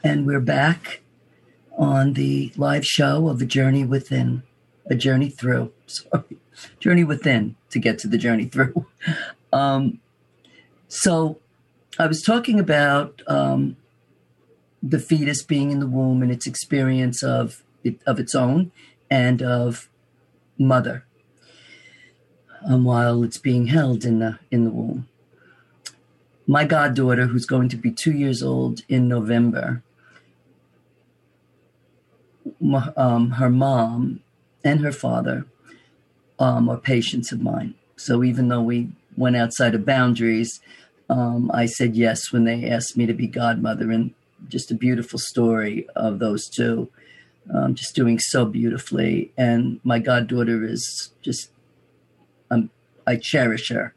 and 0.06 0.26
we're 0.26 0.40
back 0.40 1.02
on 1.78 2.14
the 2.14 2.54
live 2.56 2.86
show 2.86 3.28
of 3.28 3.42
a 3.42 3.46
journey 3.46 3.84
within, 3.84 4.44
a 4.90 4.96
journey 4.96 5.30
through. 5.30 5.74
Sorry, 5.86 6.38
journey 6.80 7.04
within 7.04 7.58
to 7.72 7.80
get 7.80 8.00
to 8.00 8.08
the 8.08 8.18
journey 8.18 8.46
through. 8.46 8.86
Um, 9.52 10.00
so, 10.88 11.40
I 12.00 12.08
was 12.08 12.24
talking 12.24 12.60
about 12.60 13.22
um, 13.28 13.78
the 14.82 14.98
fetus 14.98 15.44
being 15.44 15.70
in 15.70 15.80
the 15.80 15.86
womb 15.86 16.24
and 16.24 16.32
its 16.32 16.48
experience 16.48 17.22
of 17.22 17.62
it, 17.84 18.02
of 18.08 18.20
its 18.20 18.34
own 18.34 18.72
and 19.12 19.44
of 19.44 19.90
mother 20.58 21.06
um, 22.66 22.84
while 22.84 23.22
it's 23.24 23.38
being 23.38 23.68
held 23.68 24.06
in 24.06 24.18
the 24.18 24.40
in 24.50 24.64
the 24.64 24.72
womb. 24.72 25.08
My 26.48 26.66
goddaughter, 26.66 27.28
who's 27.28 27.46
going 27.46 27.70
to 27.70 27.78
be 27.78 27.92
two 27.92 28.12
years 28.12 28.44
old 28.44 28.82
in 28.90 29.08
November, 29.08 29.82
um, 32.98 33.32
her 33.32 33.50
mom 33.50 34.22
and 34.64 34.82
her 34.82 34.92
father 34.92 35.46
um, 36.40 36.70
are 36.70 36.78
patients 36.78 37.32
of 37.32 37.42
mine. 37.42 37.76
So 37.96 38.24
even 38.24 38.48
though 38.48 38.62
we 38.62 38.90
went 39.16 39.36
outside 39.36 39.76
of 39.76 39.86
boundaries, 39.86 40.60
um, 41.10 41.52
I 41.54 41.66
said 41.66 41.96
yes 41.96 42.32
when 42.32 42.44
they 42.44 42.70
asked 42.70 42.98
me 42.98 43.06
to 43.06 43.14
be 43.14 43.28
godmother. 43.28 43.92
And 43.92 44.14
just 44.50 44.72
a 44.72 44.76
beautiful 44.76 45.20
story 45.20 45.88
of 45.96 46.20
those 46.20 46.50
two, 46.50 46.90
um, 47.54 47.76
just 47.76 47.96
doing 47.96 48.20
so 48.20 48.46
beautifully. 48.46 49.32
And 49.38 49.80
my 49.84 50.00
goddaughter 50.00 50.64
is 50.66 51.12
just, 51.22 51.50
um, 52.52 52.70
I 53.08 53.16
cherish 53.16 53.70
her. 53.70 53.94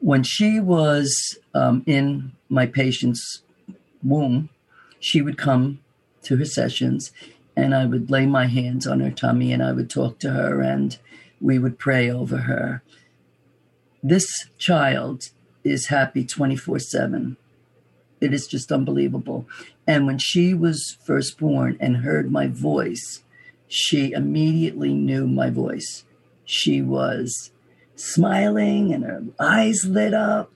When 0.00 0.22
she 0.22 0.60
was 0.60 1.38
um, 1.54 1.82
in 1.86 2.32
my 2.48 2.66
patient's 2.66 3.42
womb, 4.02 4.48
she 4.98 5.22
would 5.22 5.38
come 5.38 5.80
to 6.22 6.36
her 6.36 6.44
sessions 6.44 7.12
and 7.54 7.74
I 7.74 7.86
would 7.86 8.10
lay 8.10 8.26
my 8.26 8.46
hands 8.46 8.86
on 8.86 9.00
her 9.00 9.10
tummy 9.10 9.52
and 9.52 9.62
I 9.62 9.72
would 9.72 9.90
talk 9.90 10.18
to 10.20 10.30
her 10.30 10.60
and 10.60 10.98
we 11.40 11.58
would 11.58 11.78
pray 11.78 12.10
over 12.10 12.38
her. 12.38 12.82
This 14.02 14.26
child 14.58 15.30
is 15.64 15.88
happy 15.88 16.24
24 16.24 16.78
7. 16.78 17.36
It 18.20 18.34
is 18.34 18.46
just 18.46 18.72
unbelievable. 18.72 19.46
And 19.86 20.06
when 20.06 20.18
she 20.18 20.54
was 20.54 20.96
first 21.04 21.38
born 21.38 21.76
and 21.80 21.98
heard 21.98 22.30
my 22.30 22.46
voice, 22.46 23.22
she 23.68 24.12
immediately 24.12 24.92
knew 24.92 25.26
my 25.26 25.50
voice. 25.50 26.04
She 26.44 26.82
was 26.82 27.50
smiling 28.00 28.92
and 28.92 29.04
her 29.04 29.22
eyes 29.38 29.84
lit 29.84 30.14
up 30.14 30.50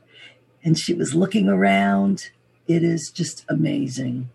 and 0.63 0.79
she 0.79 0.95
was 0.95 1.15
looking 1.15 1.49
around. 1.49 2.31
It 2.67 2.83
is 2.83 3.11
just 3.11 3.45
amazing. 3.49 4.31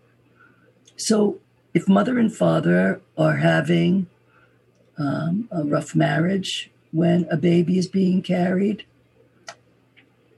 So, 0.95 1.39
if 1.73 1.87
mother 1.87 2.17
and 2.19 2.35
father 2.35 3.01
are 3.17 3.37
having 3.37 4.07
um, 4.97 5.47
a 5.51 5.63
rough 5.63 5.95
marriage 5.95 6.71
when 6.91 7.27
a 7.31 7.37
baby 7.37 7.77
is 7.77 7.87
being 7.87 8.21
carried, 8.21 8.85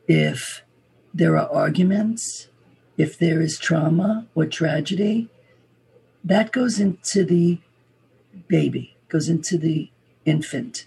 if 0.08 0.64
there 1.14 1.38
are 1.38 1.50
arguments, 1.50 2.48
if 2.98 3.18
there 3.18 3.42
is 3.42 3.58
trauma 3.58 4.28
or 4.36 4.46
tragedy, 4.46 5.30
that 6.24 6.52
goes 6.52 6.80
into 6.80 7.24
the 7.24 7.60
baby, 8.48 8.96
goes 9.10 9.28
into 9.28 9.58
the 9.58 9.90
infant 10.26 10.86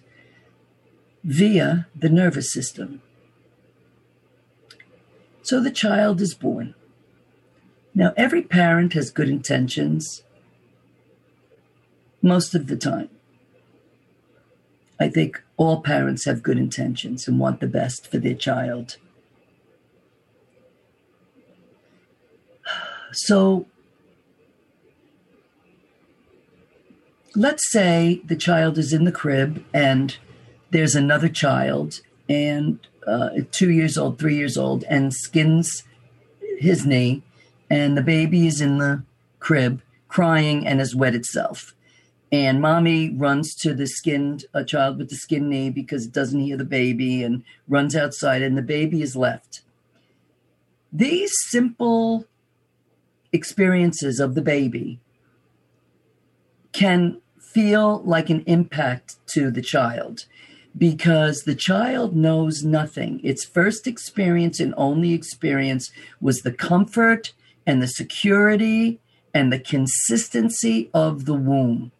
via 1.24 1.86
the 1.96 2.10
nervous 2.10 2.52
system. 2.52 3.00
So 5.42 5.60
the 5.60 5.70
child 5.70 6.20
is 6.20 6.34
born. 6.34 6.74
Now, 7.94 8.12
every 8.16 8.42
parent 8.42 8.92
has 8.92 9.10
good 9.10 9.28
intentions 9.28 10.22
most 12.20 12.54
of 12.54 12.66
the 12.66 12.76
time. 12.76 13.08
I 14.98 15.08
think 15.08 15.42
all 15.56 15.80
parents 15.80 16.24
have 16.24 16.42
good 16.42 16.58
intentions 16.58 17.26
and 17.26 17.38
want 17.38 17.60
the 17.60 17.66
best 17.66 18.10
for 18.10 18.18
their 18.18 18.34
child. 18.34 18.96
So 23.16 23.66
let's 27.36 27.70
say 27.70 28.20
the 28.24 28.34
child 28.34 28.76
is 28.76 28.92
in 28.92 29.04
the 29.04 29.12
crib 29.12 29.64
and 29.72 30.16
there's 30.74 30.96
another 30.96 31.28
child 31.28 32.00
and 32.28 32.80
uh, 33.06 33.28
two 33.52 33.70
years 33.70 33.96
old, 33.96 34.18
three 34.18 34.34
years 34.34 34.58
old, 34.58 34.82
and 34.90 35.14
skins 35.14 35.84
his 36.58 36.84
knee, 36.84 37.22
and 37.70 37.96
the 37.96 38.02
baby 38.02 38.48
is 38.48 38.60
in 38.60 38.78
the 38.78 39.04
crib 39.38 39.80
crying 40.08 40.66
and 40.66 40.80
has 40.80 40.92
wet 40.92 41.14
itself. 41.14 41.76
And 42.32 42.60
mommy 42.60 43.08
runs 43.08 43.54
to 43.56 43.72
the 43.72 43.86
skinned 43.86 44.46
a 44.52 44.64
child 44.64 44.98
with 44.98 45.10
the 45.10 45.14
skinned 45.14 45.48
knee 45.48 45.70
because 45.70 46.06
it 46.06 46.12
doesn't 46.12 46.40
hear 46.40 46.56
the 46.56 46.64
baby 46.64 47.22
and 47.22 47.44
runs 47.68 47.94
outside, 47.94 48.42
and 48.42 48.58
the 48.58 48.62
baby 48.62 49.00
is 49.00 49.14
left. 49.14 49.60
These 50.92 51.34
simple 51.50 52.24
experiences 53.32 54.18
of 54.18 54.34
the 54.34 54.42
baby 54.42 54.98
can 56.72 57.20
feel 57.38 58.02
like 58.04 58.28
an 58.28 58.42
impact 58.48 59.24
to 59.28 59.52
the 59.52 59.62
child 59.62 60.26
because 60.76 61.42
the 61.42 61.54
child 61.54 62.16
knows 62.16 62.64
nothing. 62.64 63.20
Its 63.22 63.44
first 63.44 63.86
experience 63.86 64.58
and 64.58 64.74
only 64.76 65.12
experience 65.12 65.90
was 66.20 66.40
the 66.40 66.52
comfort 66.52 67.32
and 67.66 67.80
the 67.80 67.88
security 67.88 69.00
and 69.32 69.52
the 69.52 69.58
consistency 69.58 70.90
of 70.92 71.24
the 71.24 71.34
womb. 71.34 71.92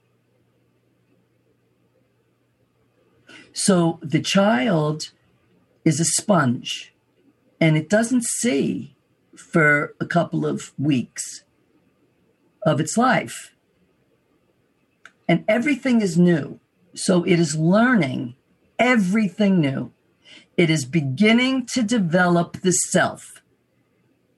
So 3.52 4.00
the 4.02 4.20
child 4.20 5.12
is 5.84 6.00
a 6.00 6.04
sponge 6.04 6.92
and 7.60 7.76
it 7.76 7.88
doesn't 7.88 8.24
see 8.24 8.96
for 9.36 9.94
a 10.00 10.06
couple 10.06 10.44
of 10.44 10.72
weeks 10.78 11.44
of 12.66 12.80
its 12.80 12.96
life. 12.96 13.54
And 15.28 15.44
everything 15.46 16.02
is 16.02 16.18
new. 16.18 16.58
So 16.94 17.22
it 17.24 17.38
is 17.38 17.56
learning 17.56 18.34
everything 18.84 19.62
new. 19.62 19.90
It 20.58 20.68
is 20.68 20.84
beginning 20.84 21.64
to 21.72 21.82
develop 21.82 22.60
the 22.60 22.70
self. 22.70 23.42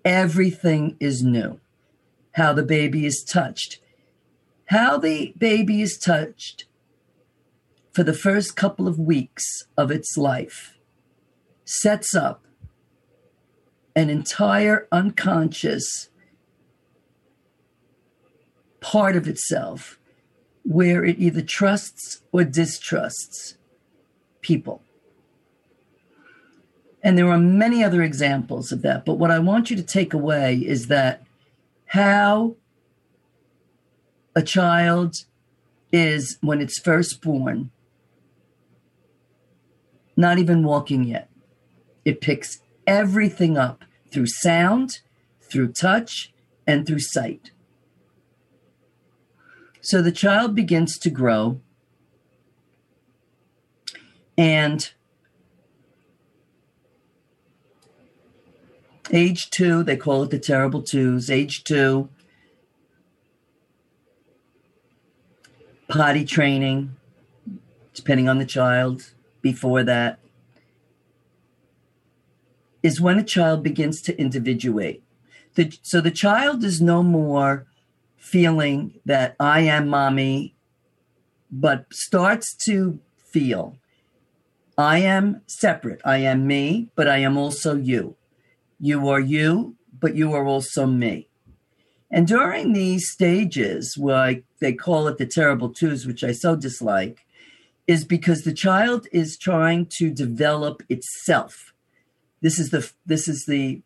Everything 0.04 0.96
is 1.00 1.24
new. 1.24 1.58
How 2.32 2.52
the 2.52 2.62
baby 2.62 3.04
is 3.04 3.24
touched. 3.24 3.80
How 4.66 4.98
the 4.98 5.34
baby 5.36 5.82
is 5.82 5.98
touched 5.98 6.66
for 7.92 8.04
the 8.04 8.12
first 8.12 8.54
couple 8.54 8.86
of 8.86 9.00
weeks 9.00 9.64
of 9.76 9.90
its 9.90 10.16
life 10.16 10.78
sets 11.64 12.14
up 12.14 12.44
an 13.96 14.10
entire 14.10 14.86
unconscious 14.92 16.08
part 18.80 19.16
of 19.16 19.26
itself 19.26 19.98
where 20.62 21.04
it 21.04 21.18
either 21.18 21.42
trusts 21.42 22.22
or 22.30 22.44
distrusts 22.44 23.56
people. 24.46 24.80
And 27.02 27.18
there 27.18 27.28
are 27.28 27.38
many 27.38 27.82
other 27.82 28.02
examples 28.02 28.70
of 28.70 28.82
that. 28.82 29.04
But 29.04 29.14
what 29.14 29.32
I 29.32 29.40
want 29.40 29.70
you 29.70 29.76
to 29.76 29.82
take 29.82 30.14
away 30.14 30.56
is 30.56 30.86
that 30.86 31.24
how 31.86 32.54
a 34.36 34.42
child 34.42 35.24
is 35.92 36.38
when 36.40 36.60
it's 36.60 36.78
first 36.78 37.20
born, 37.22 37.70
not 40.16 40.38
even 40.38 40.62
walking 40.62 41.04
yet. 41.04 41.28
It 42.04 42.20
picks 42.20 42.60
everything 42.86 43.58
up 43.58 43.84
through 44.12 44.26
sound, 44.26 45.00
through 45.40 45.72
touch, 45.72 46.32
and 46.66 46.86
through 46.86 47.00
sight. 47.00 47.50
So 49.80 50.02
the 50.02 50.12
child 50.12 50.54
begins 50.54 50.98
to 50.98 51.10
grow, 51.10 51.60
and 54.36 54.90
age 59.12 59.50
two, 59.50 59.82
they 59.82 59.96
call 59.96 60.22
it 60.24 60.30
the 60.30 60.38
terrible 60.38 60.82
twos, 60.82 61.30
age 61.30 61.64
two, 61.64 62.08
potty 65.88 66.24
training, 66.24 66.96
depending 67.94 68.28
on 68.28 68.38
the 68.38 68.44
child, 68.44 69.12
before 69.42 69.84
that 69.84 70.18
is 72.82 73.00
when 73.00 73.18
a 73.18 73.24
child 73.24 73.62
begins 73.62 74.00
to 74.02 74.18
individuate. 74.18 75.02
The, 75.54 75.76
so 75.82 76.00
the 76.00 76.10
child 76.10 76.62
is 76.64 76.80
no 76.80 77.02
more 77.02 77.66
feeling 78.16 79.00
that 79.04 79.34
I 79.40 79.60
am 79.60 79.88
mommy, 79.88 80.54
but 81.50 81.86
starts 81.92 82.54
to 82.66 83.00
feel 83.16 83.76
I 84.78 84.98
am 84.98 85.42
separate. 85.46 86.00
I 86.04 86.18
am 86.18 86.46
me, 86.46 86.88
but 86.94 87.08
I 87.08 87.18
am 87.18 87.36
also 87.36 87.74
you. 87.74 88.16
You 88.78 89.08
are 89.08 89.20
you, 89.20 89.76
but 89.98 90.14
you 90.14 90.32
are 90.34 90.46
also 90.46 90.86
me. 90.86 91.28
And 92.10 92.26
during 92.26 92.72
these 92.72 93.10
stages, 93.10 93.96
where 93.96 94.42
they 94.60 94.72
call 94.72 95.08
it 95.08 95.18
the 95.18 95.26
terrible 95.26 95.70
twos, 95.70 96.06
which 96.06 96.22
I 96.22 96.32
so 96.32 96.56
dislike, 96.56 97.26
is 97.86 98.04
because 98.04 98.42
the 98.42 98.52
child 98.52 99.06
is 99.12 99.38
trying 99.38 99.86
to 99.98 100.10
develop 100.10 100.82
itself 100.88 101.72
this 102.46 102.58
is 102.58 102.70
the 102.70 102.90
this 103.04 103.28
is 103.28 103.46
the 103.46 103.82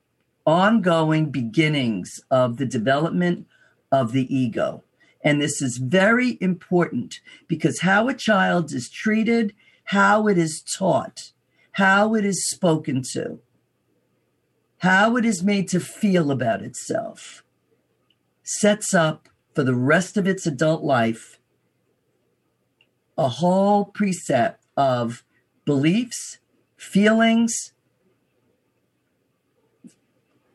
ongoing 0.46 1.30
beginnings 1.30 2.20
of 2.30 2.56
the 2.56 2.66
development 2.66 3.46
of 3.92 4.12
the 4.12 4.34
ego. 4.34 4.82
And 5.22 5.40
this 5.40 5.60
is 5.60 5.78
very 5.78 6.38
important 6.40 7.20
because 7.46 7.80
how 7.80 8.08
a 8.08 8.14
child 8.14 8.72
is 8.72 8.88
treated, 8.88 9.54
how 9.90 10.28
it 10.28 10.38
is 10.38 10.62
taught, 10.62 11.32
how 11.72 12.14
it 12.14 12.24
is 12.24 12.48
spoken 12.48 13.02
to, 13.02 13.40
how 14.78 15.16
it 15.16 15.24
is 15.24 15.42
made 15.42 15.66
to 15.66 15.80
feel 15.80 16.30
about 16.30 16.62
itself 16.62 17.42
sets 18.44 18.94
up 18.94 19.28
for 19.52 19.64
the 19.64 19.74
rest 19.74 20.16
of 20.16 20.28
its 20.28 20.46
adult 20.46 20.84
life 20.84 21.40
a 23.18 23.28
whole 23.28 23.84
precept 23.84 24.64
of 24.76 25.24
beliefs, 25.64 26.38
feelings 26.76 27.72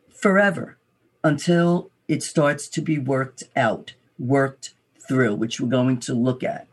forever 0.09 0.77
until 1.25 1.91
it 2.07 2.23
starts 2.23 2.69
to 2.69 2.81
be 2.81 2.97
worked 2.97 3.43
out, 3.53 3.95
worked 4.17 4.73
through, 5.05 5.35
which 5.35 5.59
we're 5.59 5.67
going 5.67 5.99
to 5.99 6.13
look 6.13 6.41
at. 6.41 6.67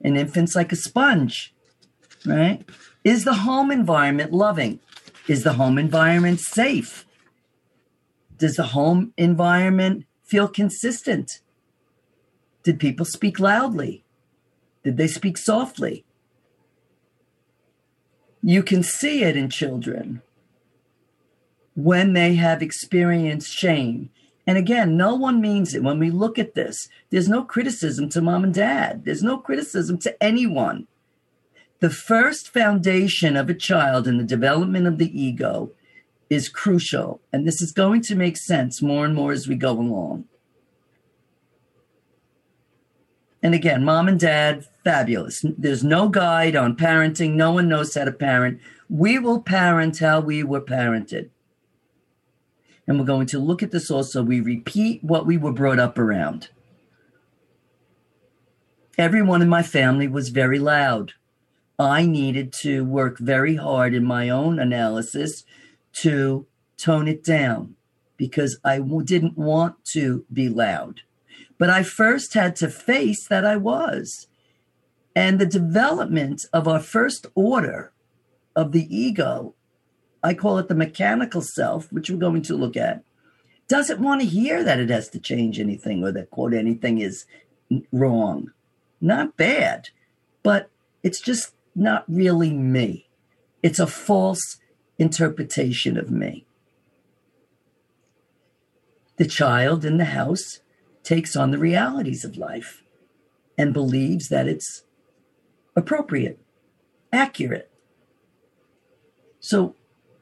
An 0.00 0.16
infant's 0.16 0.56
like 0.56 0.72
a 0.72 0.76
sponge, 0.76 1.52
right? 2.26 2.64
Is 3.04 3.24
the 3.24 3.34
home 3.34 3.70
environment 3.70 4.32
loving? 4.32 4.80
Is 5.26 5.44
the 5.44 5.54
home 5.54 5.78
environment 5.78 6.40
safe? 6.40 7.06
Does 8.38 8.56
the 8.56 8.64
home 8.64 9.12
environment 9.16 10.06
feel 10.24 10.48
consistent? 10.48 11.40
Did 12.62 12.78
people 12.78 13.04
speak 13.04 13.40
loudly? 13.40 14.04
Did 14.84 14.96
they 14.96 15.08
speak 15.08 15.36
softly? 15.36 16.04
You 18.42 18.62
can 18.62 18.82
see 18.82 19.24
it 19.24 19.36
in 19.36 19.50
children 19.50 20.22
when 21.74 22.12
they 22.12 22.34
have 22.34 22.62
experienced 22.62 23.52
shame. 23.52 24.10
And 24.46 24.56
again, 24.56 24.96
no 24.96 25.14
one 25.14 25.40
means 25.40 25.74
it. 25.74 25.82
When 25.82 25.98
we 25.98 26.10
look 26.10 26.38
at 26.38 26.54
this, 26.54 26.88
there's 27.10 27.28
no 27.28 27.44
criticism 27.44 28.08
to 28.10 28.22
mom 28.22 28.44
and 28.44 28.54
dad, 28.54 29.04
there's 29.04 29.22
no 29.22 29.38
criticism 29.38 29.98
to 29.98 30.22
anyone. 30.22 30.86
The 31.80 31.90
first 31.90 32.48
foundation 32.48 33.36
of 33.36 33.48
a 33.48 33.54
child 33.54 34.08
in 34.08 34.18
the 34.18 34.24
development 34.24 34.86
of 34.86 34.98
the 34.98 35.20
ego 35.20 35.70
is 36.28 36.48
crucial. 36.48 37.20
And 37.32 37.46
this 37.46 37.62
is 37.62 37.72
going 37.72 38.02
to 38.02 38.16
make 38.16 38.36
sense 38.36 38.82
more 38.82 39.04
and 39.04 39.14
more 39.14 39.32
as 39.32 39.46
we 39.46 39.54
go 39.54 39.72
along. 39.72 40.24
And 43.42 43.54
again, 43.54 43.84
mom 43.84 44.08
and 44.08 44.18
dad, 44.18 44.66
fabulous. 44.82 45.44
There's 45.56 45.84
no 45.84 46.08
guide 46.08 46.56
on 46.56 46.76
parenting. 46.76 47.34
No 47.34 47.52
one 47.52 47.68
knows 47.68 47.94
how 47.94 48.04
to 48.04 48.12
parent. 48.12 48.60
We 48.88 49.18
will 49.18 49.40
parent 49.40 49.98
how 50.00 50.20
we 50.20 50.42
were 50.42 50.60
parented. 50.60 51.30
And 52.88 52.98
we're 52.98 53.06
going 53.06 53.26
to 53.28 53.38
look 53.38 53.62
at 53.62 53.70
this 53.70 53.90
also. 53.90 54.22
We 54.22 54.40
repeat 54.40 55.04
what 55.04 55.26
we 55.26 55.36
were 55.36 55.52
brought 55.52 55.78
up 55.78 55.98
around. 55.98 56.48
Everyone 58.96 59.42
in 59.42 59.48
my 59.48 59.62
family 59.62 60.08
was 60.08 60.30
very 60.30 60.58
loud. 60.58 61.12
I 61.78 62.06
needed 62.06 62.52
to 62.60 62.84
work 62.84 63.18
very 63.18 63.54
hard 63.56 63.94
in 63.94 64.04
my 64.04 64.28
own 64.28 64.58
analysis 64.58 65.44
to 65.94 66.46
tone 66.76 67.06
it 67.06 67.22
down 67.22 67.76
because 68.16 68.58
I 68.64 68.78
w- 68.78 69.04
didn't 69.04 69.38
want 69.38 69.84
to 69.92 70.24
be 70.32 70.48
loud. 70.48 71.02
But 71.56 71.70
I 71.70 71.84
first 71.84 72.34
had 72.34 72.56
to 72.56 72.68
face 72.68 73.26
that 73.28 73.44
I 73.44 73.56
was. 73.56 74.26
And 75.14 75.38
the 75.38 75.46
development 75.46 76.44
of 76.52 76.66
our 76.66 76.80
first 76.80 77.26
order 77.34 77.92
of 78.56 78.72
the 78.72 78.86
ego, 78.94 79.54
I 80.22 80.34
call 80.34 80.58
it 80.58 80.68
the 80.68 80.74
mechanical 80.74 81.42
self, 81.42 81.92
which 81.92 82.10
we're 82.10 82.16
going 82.16 82.42
to 82.42 82.56
look 82.56 82.76
at, 82.76 83.04
doesn't 83.68 84.00
want 84.00 84.20
to 84.20 84.26
hear 84.26 84.64
that 84.64 84.80
it 84.80 84.90
has 84.90 85.08
to 85.10 85.20
change 85.20 85.60
anything 85.60 86.02
or 86.02 86.10
that, 86.12 86.30
quote, 86.30 86.54
anything 86.54 86.98
is 86.98 87.24
wrong. 87.92 88.50
Not 89.00 89.36
bad, 89.36 89.90
but 90.42 90.70
it's 91.02 91.20
just 91.20 91.52
not 91.74 92.04
really 92.08 92.52
me. 92.52 93.08
It's 93.62 93.78
a 93.78 93.86
false 93.86 94.58
interpretation 94.98 95.96
of 95.96 96.10
me. 96.10 96.46
The 99.16 99.26
child 99.26 99.84
in 99.84 99.96
the 99.96 100.06
house 100.06 100.60
takes 101.02 101.34
on 101.34 101.50
the 101.50 101.58
realities 101.58 102.24
of 102.24 102.36
life 102.36 102.82
and 103.56 103.72
believes 103.72 104.28
that 104.28 104.46
it's 104.46 104.84
appropriate, 105.74 106.38
accurate. 107.12 107.70
So 109.40 109.74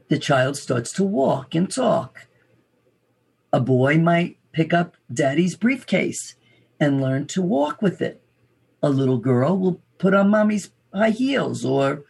the 0.09 0.18
child 0.18 0.56
starts 0.56 0.92
to 0.94 1.04
walk 1.04 1.54
and 1.54 1.70
talk. 1.70 2.26
A 3.52 3.61
boy 3.61 3.98
might 3.98 4.38
pick 4.52 4.72
up 4.72 4.96
daddy's 5.12 5.56
briefcase 5.56 6.37
and 6.80 7.00
learn 7.00 7.26
to 7.26 7.42
walk 7.42 7.82
with 7.82 8.00
it. 8.00 8.22
A 8.82 8.88
little 8.88 9.18
girl 9.18 9.59
will 9.59 9.80
put 9.98 10.14
on 10.14 10.30
mommy's 10.30 10.70
high 10.96 11.11
heels 11.11 11.64
or 11.64 12.04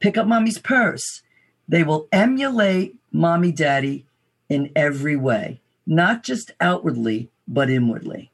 pick 0.00 0.16
up 0.16 0.26
mommy's 0.26 0.58
purse. 0.58 1.22
They 1.68 1.82
will 1.82 2.08
emulate 2.12 2.96
mommy 3.10 3.52
daddy 3.52 4.06
in 4.48 4.70
every 4.76 5.16
way, 5.16 5.60
not 5.86 6.22
just 6.22 6.50
outwardly, 6.60 7.30
but 7.48 7.70
inwardly. 7.70 8.30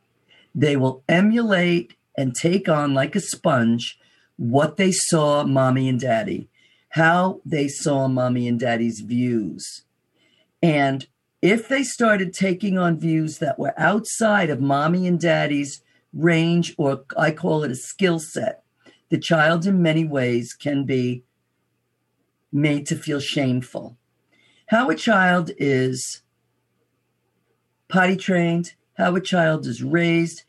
They 0.55 0.77
will 0.77 1.03
emulate 1.09 1.95
and 2.17 2.35
take 2.35 2.69
on 2.69 2.95
like 2.95 3.15
a 3.15 3.21
sponge 3.21 3.99
what 4.37 4.77
they 4.77 4.93
saw 4.93 5.45
mommy 5.45 5.89
and 5.89 6.01
daddy, 6.01 6.49
how 6.91 7.41
they 7.45 7.69
saw 7.69 8.09
mommy 8.09 8.49
and 8.49 8.59
daddy's 8.59 9.01
views. 9.01 9.83
And 10.63 11.07
if 11.43 11.69
they 11.69 11.83
started 11.83 12.33
taking 12.33 12.79
on 12.79 12.99
views 12.99 13.39
that 13.39 13.59
were 13.59 13.75
outside 13.77 14.51
of 14.51 14.61
mommy 14.61 15.07
and 15.07 15.21
daddy's 15.21 15.83
range, 16.13 16.75
or 16.79 17.05
I 17.17 17.31
call 17.31 17.63
it 17.63 17.71
a 17.71 17.77
skill 17.77 18.19
set, 18.19 18.63
the 19.11 19.19
child 19.19 19.67
in 19.67 19.83
many 19.83 20.05
ways 20.05 20.55
can 20.55 20.85
be 20.85 21.25
made 22.53 22.87
to 22.87 22.97
feel 22.97 23.21
shameful. 23.21 23.97
How 24.67 24.91
a 24.91 24.95
child 24.95 25.51
is 25.57 26.23
potty 27.89 28.17
trained, 28.17 28.75
how 28.97 29.17
a 29.17 29.21
child 29.21 29.67
is 29.67 29.83
raised, 29.83 30.43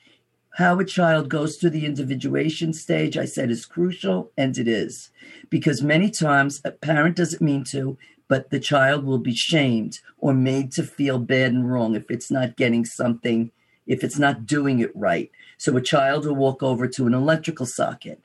how 0.56 0.78
a 0.80 0.86
child 0.86 1.30
goes 1.30 1.56
through 1.56 1.70
the 1.70 1.86
individuation 1.86 2.74
stage, 2.74 3.18
I 3.18 3.26
said 3.26 3.50
is 3.50 3.66
crucial, 3.66 4.32
and 4.38 4.58
it 4.58 4.68
is. 4.68 5.10
Because 5.50 5.82
many 5.82 6.10
times 6.10 6.62
a 6.66 6.72
parent 6.72 7.16
doesn't 7.16 7.42
mean 7.42 7.64
to, 7.66 7.98
but 8.28 8.50
the 8.50 8.60
child 8.60 9.06
will 9.06 9.20
be 9.20 9.34
shamed 9.34 10.00
or 10.18 10.34
made 10.34 10.72
to 10.74 10.84
feel 10.84 11.18
bad 11.18 11.54
and 11.54 11.72
wrong 11.72 11.96
if 11.96 12.12
it's 12.12 12.30
not 12.30 12.58
getting 12.58 12.84
something, 12.84 13.52
if 13.88 14.04
it's 14.04 14.20
not 14.20 14.46
doing 14.46 14.80
it 14.80 14.92
right. 14.96 15.32
So 15.58 15.78
a 15.78 15.82
child 15.82 16.26
will 16.26 16.36
walk 16.36 16.62
over 16.62 16.88
to 16.88 17.08
an 17.08 17.14
electrical 17.14 17.66
socket 17.66 18.22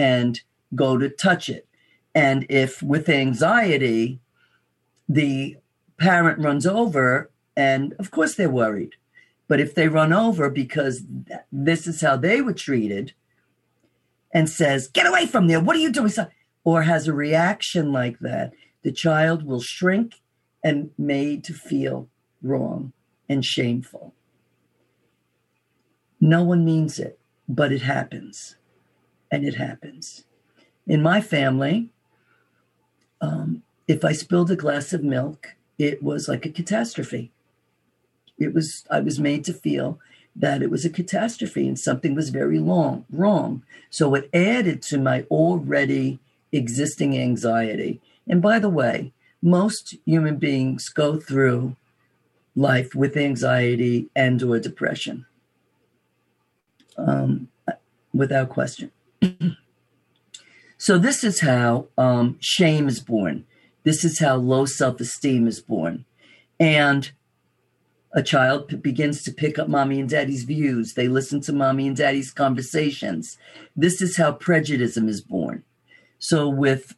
and 0.00 0.40
go 0.74 0.96
to 0.96 1.10
touch 1.10 1.50
it. 1.50 1.68
And 2.14 2.46
if 2.48 2.82
with 2.82 3.10
anxiety, 3.10 4.18
the 5.06 5.58
parent 5.98 6.38
runs 6.38 6.66
over, 6.66 7.30
and 7.54 7.92
of 7.98 8.10
course 8.10 8.34
they're 8.34 8.48
worried. 8.48 8.94
But 9.46 9.60
if 9.60 9.74
they 9.74 9.88
run 9.88 10.14
over 10.14 10.48
because 10.48 11.02
this 11.52 11.86
is 11.86 12.00
how 12.00 12.16
they 12.16 12.40
were 12.40 12.54
treated 12.54 13.12
and 14.32 14.48
says, 14.48 14.88
Get 14.88 15.06
away 15.06 15.26
from 15.26 15.48
there, 15.48 15.60
what 15.60 15.76
are 15.76 15.80
you 15.80 15.92
doing? 15.92 16.10
Or 16.64 16.82
has 16.82 17.06
a 17.06 17.12
reaction 17.12 17.92
like 17.92 18.20
that, 18.20 18.52
the 18.82 18.92
child 18.92 19.44
will 19.44 19.60
shrink 19.60 20.14
and 20.64 20.92
made 20.96 21.44
to 21.44 21.52
feel 21.52 22.08
wrong 22.42 22.94
and 23.28 23.44
shameful. 23.44 24.14
No 26.22 26.42
one 26.42 26.64
means 26.64 26.98
it, 26.98 27.18
but 27.46 27.70
it 27.70 27.82
happens 27.82 28.56
and 29.30 29.44
it 29.44 29.54
happens. 29.54 30.24
In 30.86 31.02
my 31.02 31.20
family, 31.20 31.90
um, 33.20 33.62
if 33.86 34.04
I 34.04 34.12
spilled 34.12 34.50
a 34.50 34.56
glass 34.56 34.92
of 34.92 35.04
milk, 35.04 35.54
it 35.78 36.02
was 36.02 36.28
like 36.28 36.44
a 36.46 36.50
catastrophe. 36.50 37.32
It 38.38 38.54
was 38.54 38.84
I 38.90 39.00
was 39.00 39.20
made 39.20 39.44
to 39.44 39.52
feel 39.52 39.98
that 40.34 40.62
it 40.62 40.70
was 40.70 40.84
a 40.84 40.90
catastrophe 40.90 41.66
and 41.66 41.78
something 41.78 42.14
was 42.14 42.30
very 42.30 42.58
long 42.58 43.04
wrong. 43.10 43.62
So 43.90 44.14
it 44.14 44.30
added 44.32 44.82
to 44.82 44.98
my 44.98 45.22
already 45.30 46.18
existing 46.52 47.18
anxiety. 47.18 48.00
And 48.28 48.40
by 48.40 48.58
the 48.58 48.70
way, 48.70 49.12
most 49.42 49.96
human 50.04 50.36
beings 50.36 50.88
go 50.88 51.18
through 51.18 51.76
life 52.54 52.94
with 52.94 53.16
anxiety 53.16 54.08
and 54.14 54.42
or 54.42 54.58
depression 54.58 55.26
um, 56.96 57.48
without 58.12 58.48
question 58.48 58.90
so 60.78 60.98
this 60.98 61.24
is 61.24 61.40
how 61.40 61.86
um, 61.98 62.36
shame 62.40 62.88
is 62.88 63.00
born. 63.00 63.44
This 63.82 64.04
is 64.04 64.18
how 64.18 64.36
low 64.36 64.66
self-esteem 64.66 65.46
is 65.46 65.60
born, 65.60 66.04
and 66.58 67.10
a 68.12 68.22
child 68.22 68.68
p- 68.68 68.76
begins 68.76 69.22
to 69.22 69.32
pick 69.32 69.58
up 69.58 69.68
mommy 69.68 70.00
and 70.00 70.08
daddy's 70.08 70.44
views. 70.44 70.94
They 70.94 71.08
listen 71.08 71.40
to 71.42 71.52
mommy 71.52 71.86
and 71.86 71.96
daddy's 71.96 72.32
conversations. 72.32 73.38
This 73.76 74.02
is 74.02 74.16
how 74.16 74.32
prejudice 74.32 74.96
is 74.96 75.20
born. 75.20 75.62
So 76.18 76.48
with 76.48 76.94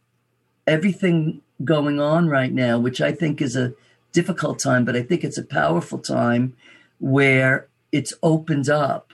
everything 0.66 1.42
going 1.64 2.00
on 2.00 2.28
right 2.28 2.52
now, 2.52 2.78
which 2.78 3.00
I 3.00 3.12
think 3.12 3.40
is 3.40 3.56
a 3.56 3.74
difficult 4.12 4.58
time, 4.58 4.84
but 4.84 4.96
I 4.96 5.02
think 5.02 5.24
it's 5.24 5.38
a 5.38 5.44
powerful 5.44 5.98
time 5.98 6.54
where 6.98 7.68
it's 7.90 8.12
opened 8.22 8.68
up 8.68 9.12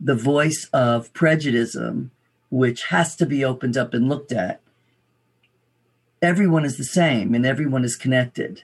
the 0.00 0.14
voice 0.14 0.68
of 0.72 1.12
prejudice 1.12 1.74
which 2.52 2.84
has 2.88 3.16
to 3.16 3.24
be 3.24 3.42
opened 3.42 3.78
up 3.78 3.94
and 3.94 4.10
looked 4.10 4.30
at. 4.30 4.60
everyone 6.22 6.64
is 6.64 6.78
the 6.78 6.84
same 6.84 7.34
and 7.34 7.44
everyone 7.44 7.84
is 7.84 7.96
connected. 7.96 8.62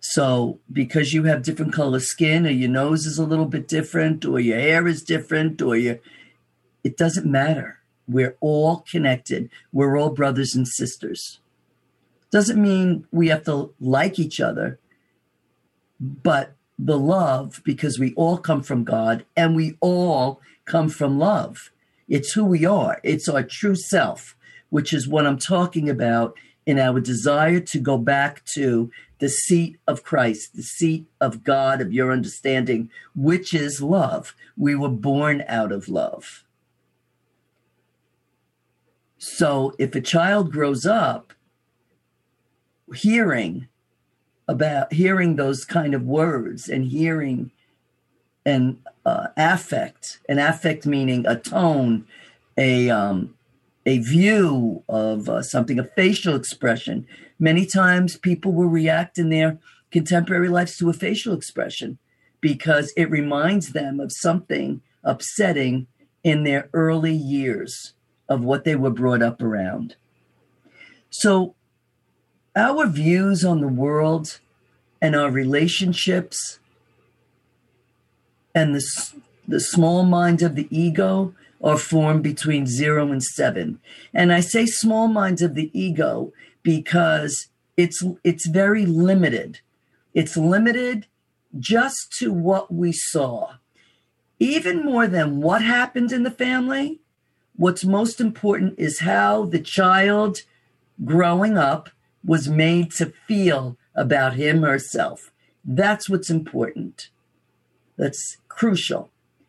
So, 0.00 0.58
because 0.72 1.12
you 1.12 1.24
have 1.24 1.42
different 1.42 1.72
color 1.74 2.00
skin, 2.00 2.46
or 2.46 2.50
your 2.50 2.70
nose 2.70 3.04
is 3.04 3.18
a 3.18 3.26
little 3.26 3.46
bit 3.46 3.68
different, 3.68 4.24
or 4.24 4.40
your 4.40 4.58
hair 4.58 4.86
is 4.86 5.02
different, 5.02 5.60
or 5.60 5.76
your, 5.76 5.98
it 6.82 6.96
doesn't 6.96 7.26
matter. 7.26 7.80
We're 8.06 8.36
all 8.40 8.84
connected. 8.90 9.50
We're 9.72 9.98
all 9.98 10.10
brothers 10.10 10.54
and 10.54 10.66
sisters. 10.66 11.40
Doesn't 12.30 12.62
mean 12.62 13.06
we 13.10 13.28
have 13.28 13.44
to 13.44 13.74
like 13.80 14.18
each 14.18 14.40
other, 14.40 14.78
but 16.00 16.54
the 16.78 16.98
love, 16.98 17.60
because 17.64 17.98
we 17.98 18.14
all 18.14 18.38
come 18.38 18.62
from 18.62 18.84
God 18.84 19.26
and 19.36 19.56
we 19.56 19.76
all 19.80 20.40
come 20.64 20.88
from 20.88 21.18
love. 21.18 21.70
It's 22.08 22.32
who 22.32 22.44
we 22.44 22.64
are, 22.64 23.00
it's 23.02 23.28
our 23.28 23.42
true 23.42 23.74
self, 23.74 24.36
which 24.70 24.92
is 24.92 25.08
what 25.08 25.26
I'm 25.26 25.38
talking 25.38 25.88
about 25.88 26.34
in 26.66 26.78
our 26.78 27.00
desire 27.00 27.60
to 27.60 27.78
go 27.78 27.96
back 27.96 28.44
to 28.54 28.90
the 29.18 29.28
seat 29.28 29.78
of 29.86 30.02
Christ, 30.02 30.54
the 30.54 30.62
seat 30.62 31.06
of 31.20 31.42
God, 31.42 31.80
of 31.80 31.92
your 31.92 32.12
understanding, 32.12 32.90
which 33.14 33.52
is 33.52 33.82
love. 33.82 34.34
We 34.56 34.74
were 34.74 34.88
born 34.88 35.44
out 35.48 35.72
of 35.72 35.88
love. 35.88 36.44
So 39.18 39.74
if 39.78 39.94
a 39.94 40.00
child 40.00 40.52
grows 40.52 40.86
up 40.86 41.32
hearing 42.94 43.68
about 44.46 44.92
hearing 44.92 45.36
those 45.36 45.64
kind 45.64 45.94
of 45.94 46.02
words 46.02 46.68
and 46.68 46.86
hearing 46.86 47.50
an 48.44 48.78
uh, 49.04 49.28
affect, 49.36 50.20
an 50.28 50.38
affect 50.38 50.86
meaning 50.86 51.26
a 51.26 51.36
tone, 51.36 52.06
a 52.56 52.90
um, 52.90 53.34
a 53.86 53.98
view 53.98 54.82
of 54.88 55.28
uh, 55.28 55.42
something, 55.42 55.78
a 55.78 55.84
facial 55.84 56.34
expression. 56.34 57.06
Many 57.38 57.64
times 57.64 58.18
people 58.18 58.52
will 58.52 58.68
react 58.68 59.18
in 59.18 59.30
their 59.30 59.58
contemporary 59.90 60.48
lives 60.48 60.76
to 60.76 60.90
a 60.90 60.92
facial 60.92 61.34
expression 61.34 61.98
because 62.40 62.92
it 62.96 63.10
reminds 63.10 63.72
them 63.72 63.98
of 63.98 64.12
something 64.12 64.82
upsetting 65.02 65.86
in 66.22 66.44
their 66.44 66.68
early 66.74 67.14
years 67.14 67.94
of 68.28 68.44
what 68.44 68.64
they 68.64 68.76
were 68.76 68.90
brought 68.90 69.22
up 69.22 69.40
around. 69.40 69.96
So, 71.10 71.54
our 72.54 72.86
views 72.86 73.44
on 73.44 73.60
the 73.60 73.68
world 73.68 74.40
and 75.00 75.14
our 75.14 75.30
relationships 75.30 76.58
and 78.58 78.74
the, 78.74 79.12
the 79.46 79.60
small 79.60 80.04
minds 80.04 80.42
of 80.42 80.56
the 80.56 80.68
ego 80.70 81.34
are 81.62 81.78
formed 81.78 82.22
between 82.22 82.66
zero 82.66 83.10
and 83.12 83.22
seven. 83.22 83.80
And 84.12 84.32
I 84.32 84.40
say 84.40 84.66
small 84.66 85.08
minds 85.08 85.42
of 85.42 85.54
the 85.54 85.70
ego 85.78 86.32
because 86.62 87.48
it's 87.76 88.04
it's 88.24 88.46
very 88.48 88.84
limited. 88.84 89.60
It's 90.12 90.36
limited 90.36 91.06
just 91.58 92.12
to 92.18 92.32
what 92.32 92.72
we 92.72 92.92
saw. 92.92 93.54
Even 94.40 94.84
more 94.84 95.06
than 95.06 95.40
what 95.40 95.62
happened 95.62 96.12
in 96.12 96.24
the 96.24 96.30
family, 96.30 97.00
what's 97.56 97.84
most 97.84 98.20
important 98.20 98.74
is 98.78 99.00
how 99.00 99.44
the 99.44 99.60
child 99.60 100.42
growing 101.04 101.56
up 101.56 101.90
was 102.24 102.48
made 102.48 102.90
to 102.92 103.12
feel 103.26 103.76
about 103.94 104.34
him 104.34 104.62
herself. 104.62 105.30
That's 105.64 106.08
what's 106.08 106.30
important. 106.30 107.10
That's 107.96 108.38
crucial 108.58 109.08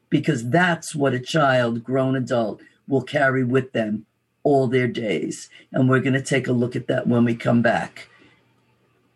because 0.09 0.49
that's 0.49 0.93
what 0.93 1.15
a 1.15 1.19
child, 1.19 1.83
grown 1.83 2.15
adult, 2.15 2.61
will 2.87 3.01
carry 3.01 3.43
with 3.43 3.71
them 3.71 4.05
all 4.43 4.67
their 4.67 4.87
days. 4.87 5.49
And 5.71 5.89
we're 5.89 5.99
going 5.99 6.13
to 6.13 6.21
take 6.21 6.47
a 6.47 6.51
look 6.51 6.75
at 6.75 6.87
that 6.87 7.07
when 7.07 7.25
we 7.25 7.35
come 7.35 7.61
back. 7.61 8.07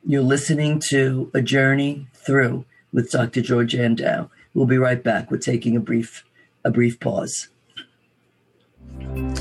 You're 0.05 0.23
listening 0.23 0.81
to 0.89 1.29
A 1.33 1.41
Journey 1.41 2.07
Through 2.13 2.65
with 2.91 3.11
Dr. 3.11 3.41
George 3.41 3.75
Andow. 3.75 4.29
We'll 4.53 4.65
be 4.65 4.77
right 4.77 5.01
back. 5.01 5.29
We're 5.29 5.37
taking 5.37 5.75
a 5.75 5.79
brief 5.79 6.25
a 6.65 6.71
brief 6.71 6.99
pause. 6.99 7.49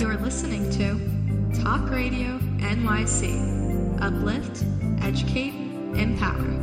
You're 0.00 0.16
listening 0.16 0.68
to 0.72 1.62
Talk 1.62 1.88
Radio 1.90 2.38
NYC. 2.58 4.00
Uplift, 4.00 4.64
educate, 5.02 5.54
empower. 5.96 6.62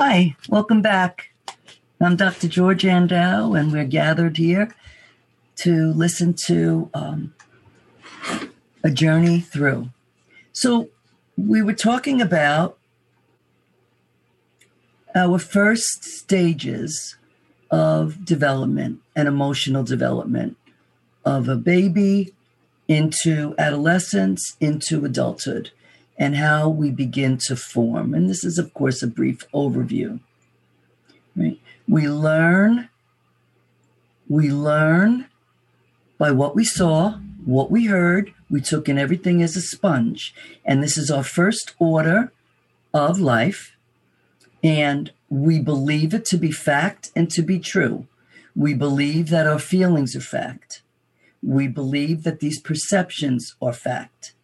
Hi, 0.00 0.36
welcome 0.48 0.80
back. 0.80 1.30
I'm 2.00 2.14
Dr. 2.14 2.46
George 2.46 2.84
Andow, 2.84 3.58
and 3.58 3.72
we're 3.72 3.82
gathered 3.82 4.36
here 4.36 4.72
to 5.56 5.92
listen 5.92 6.34
to 6.46 6.88
um, 6.94 7.34
a 8.84 8.90
journey 8.92 9.40
through. 9.40 9.88
So, 10.52 10.90
we 11.36 11.62
were 11.62 11.74
talking 11.74 12.22
about 12.22 12.78
our 15.16 15.36
first 15.36 16.04
stages 16.04 17.16
of 17.68 18.24
development 18.24 19.00
and 19.16 19.26
emotional 19.26 19.82
development 19.82 20.56
of 21.24 21.48
a 21.48 21.56
baby 21.56 22.32
into 22.86 23.52
adolescence, 23.58 24.56
into 24.60 25.04
adulthood, 25.04 25.72
and 26.18 26.36
how 26.36 26.68
we 26.68 26.90
begin 26.90 27.38
to 27.46 27.56
form. 27.56 28.12
And 28.12 28.28
this 28.28 28.44
is, 28.44 28.58
of 28.58 28.74
course, 28.74 29.02
a 29.02 29.06
brief 29.06 29.44
overview. 29.54 30.20
Right? 31.36 31.60
We 31.86 32.08
learn, 32.08 32.88
we 34.28 34.50
learn 34.50 35.26
by 36.18 36.32
what 36.32 36.56
we 36.56 36.64
saw, 36.64 37.18
what 37.44 37.70
we 37.70 37.86
heard, 37.86 38.34
we 38.50 38.60
took 38.60 38.88
in 38.88 38.98
everything 38.98 39.42
as 39.42 39.56
a 39.56 39.60
sponge. 39.60 40.34
And 40.64 40.82
this 40.82 40.98
is 40.98 41.10
our 41.10 41.22
first 41.22 41.74
order 41.78 42.32
of 42.92 43.20
life. 43.20 43.76
And 44.62 45.12
we 45.30 45.60
believe 45.60 46.12
it 46.12 46.24
to 46.26 46.36
be 46.36 46.50
fact 46.50 47.10
and 47.14 47.30
to 47.30 47.42
be 47.42 47.60
true. 47.60 48.06
We 48.56 48.74
believe 48.74 49.28
that 49.28 49.46
our 49.46 49.60
feelings 49.60 50.16
are 50.16 50.20
fact. 50.20 50.82
We 51.42 51.68
believe 51.68 52.24
that 52.24 52.40
these 52.40 52.60
perceptions 52.60 53.54
are 53.62 53.72
fact. 53.72 54.34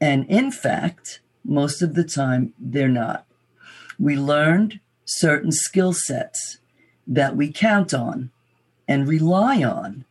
And 0.00 0.26
in 0.26 0.50
fact, 0.50 1.20
most 1.44 1.82
of 1.82 1.94
the 1.94 2.04
time, 2.04 2.52
they're 2.58 2.88
not. 2.88 3.24
We 3.98 4.16
learned 4.16 4.80
certain 5.04 5.52
skill 5.52 5.92
sets 5.92 6.58
that 7.06 7.36
we 7.36 7.52
count 7.52 7.94
on 7.94 8.30
and 8.88 9.08
rely 9.08 9.62
on 9.62 10.04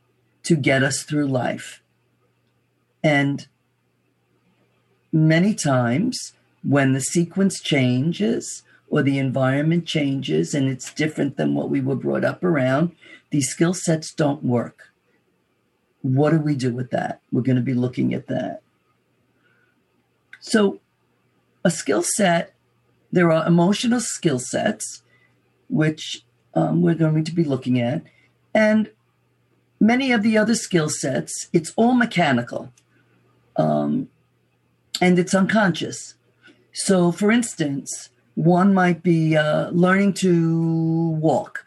to 0.43 0.55
get 0.55 0.83
us 0.83 1.03
through 1.03 1.27
life. 1.27 1.81
And 3.03 3.47
many 5.11 5.53
times, 5.53 6.33
when 6.63 6.93
the 6.93 7.01
sequence 7.01 7.61
changes 7.61 8.63
or 8.89 9.03
the 9.03 9.19
environment 9.19 9.85
changes 9.85 10.53
and 10.53 10.67
it's 10.67 10.93
different 10.93 11.37
than 11.37 11.53
what 11.53 11.69
we 11.69 11.81
were 11.81 11.95
brought 11.95 12.23
up 12.23 12.43
around, 12.43 12.95
these 13.29 13.49
skill 13.49 13.73
sets 13.73 14.13
don't 14.13 14.43
work. 14.43 14.91
What 16.01 16.31
do 16.31 16.39
we 16.39 16.55
do 16.55 16.73
with 16.73 16.91
that? 16.91 17.21
We're 17.31 17.41
going 17.41 17.55
to 17.55 17.61
be 17.61 17.73
looking 17.73 18.13
at 18.13 18.27
that. 18.27 18.61
So, 20.45 20.79
a 21.63 21.71
skill 21.71 22.03
set, 22.03 22.53
there 23.12 23.31
are 23.31 23.47
emotional 23.47 23.99
skill 23.99 24.39
sets, 24.39 25.01
which 25.69 26.23
um, 26.53 26.81
we're 26.81 26.95
going 26.95 27.23
to 27.23 27.31
be 27.31 27.43
looking 27.43 27.79
at. 27.79 28.03
And 28.53 28.91
many 29.79 30.12
of 30.12 30.21
the 30.21 30.38
other 30.38 30.55
skill 30.55 30.89
sets, 30.89 31.49
it's 31.51 31.73
all 31.75 31.93
mechanical 31.93 32.71
um, 33.55 34.10
and 35.01 35.17
it's 35.17 35.34
unconscious. 35.34 36.13
So, 36.73 37.12
for 37.12 37.31
instance, 37.31 38.10
one 38.36 38.73
might 38.73 39.01
be 39.01 39.36
uh, 39.36 39.69
learning 39.71 40.13
to 40.25 41.10
walk 41.19 41.65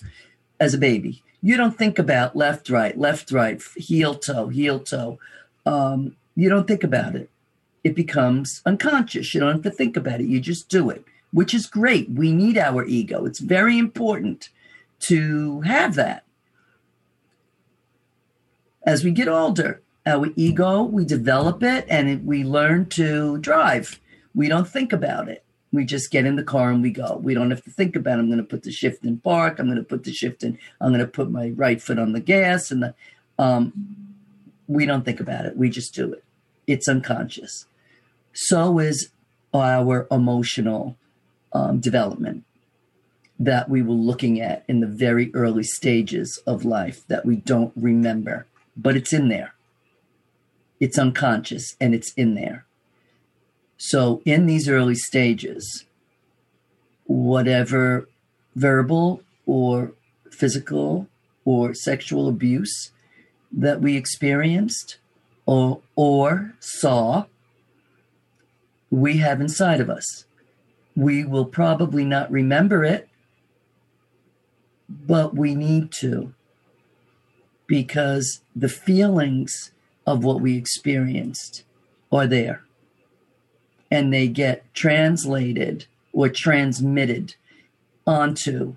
as 0.61 0.75
a 0.75 0.79
baby 0.79 1.23
you 1.41 1.57
don't 1.57 1.77
think 1.77 1.99
about 1.99 2.35
left, 2.35 2.69
right, 2.69 2.99
left, 2.99 3.31
right, 3.31 3.63
heel, 3.77 4.15
toe, 4.15 4.49
heel, 4.49 4.81
toe. 4.81 5.19
Um, 5.65 6.17
you 6.35 6.49
don't 6.49 6.67
think 6.67 6.85
about 6.85 7.15
it. 7.15 7.31
It 7.89 7.95
becomes 7.95 8.61
unconscious. 8.67 9.33
You 9.33 9.41
don't 9.41 9.53
have 9.53 9.63
to 9.63 9.71
think 9.71 9.97
about 9.97 10.21
it. 10.21 10.27
You 10.27 10.41
just 10.41 10.69
do 10.69 10.91
it, 10.91 11.07
which 11.33 11.55
is 11.55 11.65
great. 11.65 12.11
We 12.11 12.33
need 12.35 12.59
our 12.59 12.85
ego. 12.85 13.25
It's 13.25 13.39
very 13.39 13.79
important 13.79 14.51
to 15.09 15.63
have 15.63 15.95
that. 15.95 16.25
As 18.83 19.05
we 19.05 19.11
get 19.11 19.27
older, 19.27 19.81
our 20.05 20.27
ego, 20.37 20.83
we 20.83 21.07
develop 21.07 21.63
it 21.63 21.87
and 21.89 22.11
it, 22.11 22.25
we 22.25 22.45
learn 22.45 22.91
to 22.91 23.39
drive. 23.39 23.99
We 24.35 24.49
don't 24.49 24.69
think 24.69 24.93
about 24.93 25.31
it. 25.31 25.43
We 25.73 25.87
just 25.87 26.11
get 26.11 26.27
in 26.27 26.37
the 26.37 26.45
car 26.45 26.71
and 26.71 26.83
we 26.83 26.91
go. 26.91 27.19
We 27.23 27.33
don't 27.33 27.51
have 27.51 27.65
to 27.65 27.71
think 27.71 27.97
about. 27.97 28.19
It. 28.19 28.21
I'm 28.21 28.27
going 28.27 28.37
to 28.37 28.45
put 28.45 28.65
the 28.65 28.71
shift 28.71 29.03
in 29.03 29.17
park. 29.17 29.59
I'm 29.59 29.65
going 29.65 29.79
to 29.79 29.83
put 29.83 30.05
the 30.05 30.13
shift 30.13 30.43
in. 30.43 30.59
I'm 30.79 30.91
going 30.91 31.01
to 31.01 31.07
put 31.07 31.31
my 31.31 31.49
right 31.57 31.81
foot 31.81 31.99
on 31.99 32.13
the 32.13 32.21
gas, 32.21 32.71
and 32.71 32.83
the, 32.83 32.95
um, 33.39 33.73
we 34.67 34.85
don't 34.85 35.07
think 35.07 35.21
about 35.21 35.47
it. 35.47 35.57
We 35.57 35.71
just 35.71 35.95
do 35.95 36.13
it. 36.13 36.23
It's 36.67 36.87
unconscious. 36.87 37.65
So 38.41 38.79
is 38.79 39.11
our 39.53 40.07
emotional 40.13 40.97
um, 41.53 41.81
development 41.81 42.45
that 43.37 43.69
we 43.69 43.83
were 43.83 43.95
looking 43.95 44.41
at 44.41 44.63
in 44.69 44.79
the 44.79 44.87
very 44.87 45.35
early 45.35 45.65
stages 45.65 46.41
of 46.47 46.65
life 46.65 47.05
that 47.09 47.27
we 47.27 47.35
don't 47.35 47.73
remember, 47.75 48.47
but 48.77 48.97
it's 48.97 49.13
in 49.13 49.29
there. 49.29 49.55
It's 50.79 51.01
unconscious 51.01 51.75
and 51.81 51.97
it's 51.97 52.13
in 52.13 52.37
there. 52.37 52.65
So, 53.77 54.23
in 54.25 54.47
these 54.47 54.69
early 54.69 54.95
stages, 54.95 55.85
whatever 57.07 58.09
verbal 58.55 59.21
or 59.47 59.95
physical 60.31 61.09
or 61.45 61.75
sexual 61.75 62.29
abuse 62.29 62.93
that 63.51 63.81
we 63.81 63.97
experienced 63.97 64.99
or, 65.45 65.81
or 65.97 66.55
saw, 66.61 67.25
we 68.91 69.19
have 69.19 69.41
inside 69.41 69.81
of 69.81 69.91
us. 69.91 70.25
We 70.97 71.25
will 71.25 71.45
probably 71.45 72.05
not 72.05 72.31
remember 72.31 72.85
it, 72.85 73.09
but 74.89 75.35
we 75.35 75.55
need 75.55 75.93
to 75.93 76.35
because 77.67 78.41
the 78.57 78.69
feelings 78.69 79.73
of 80.07 80.25
what 80.25 80.41
we 80.41 80.57
experienced 80.57 81.65
are 82.11 82.27
there 82.27 82.65
and 83.91 84.13
they 84.13 84.27
get 84.27 84.65
translated 84.75 85.87
or 86.13 86.29
transmitted 86.29 87.35
onto 88.07 88.77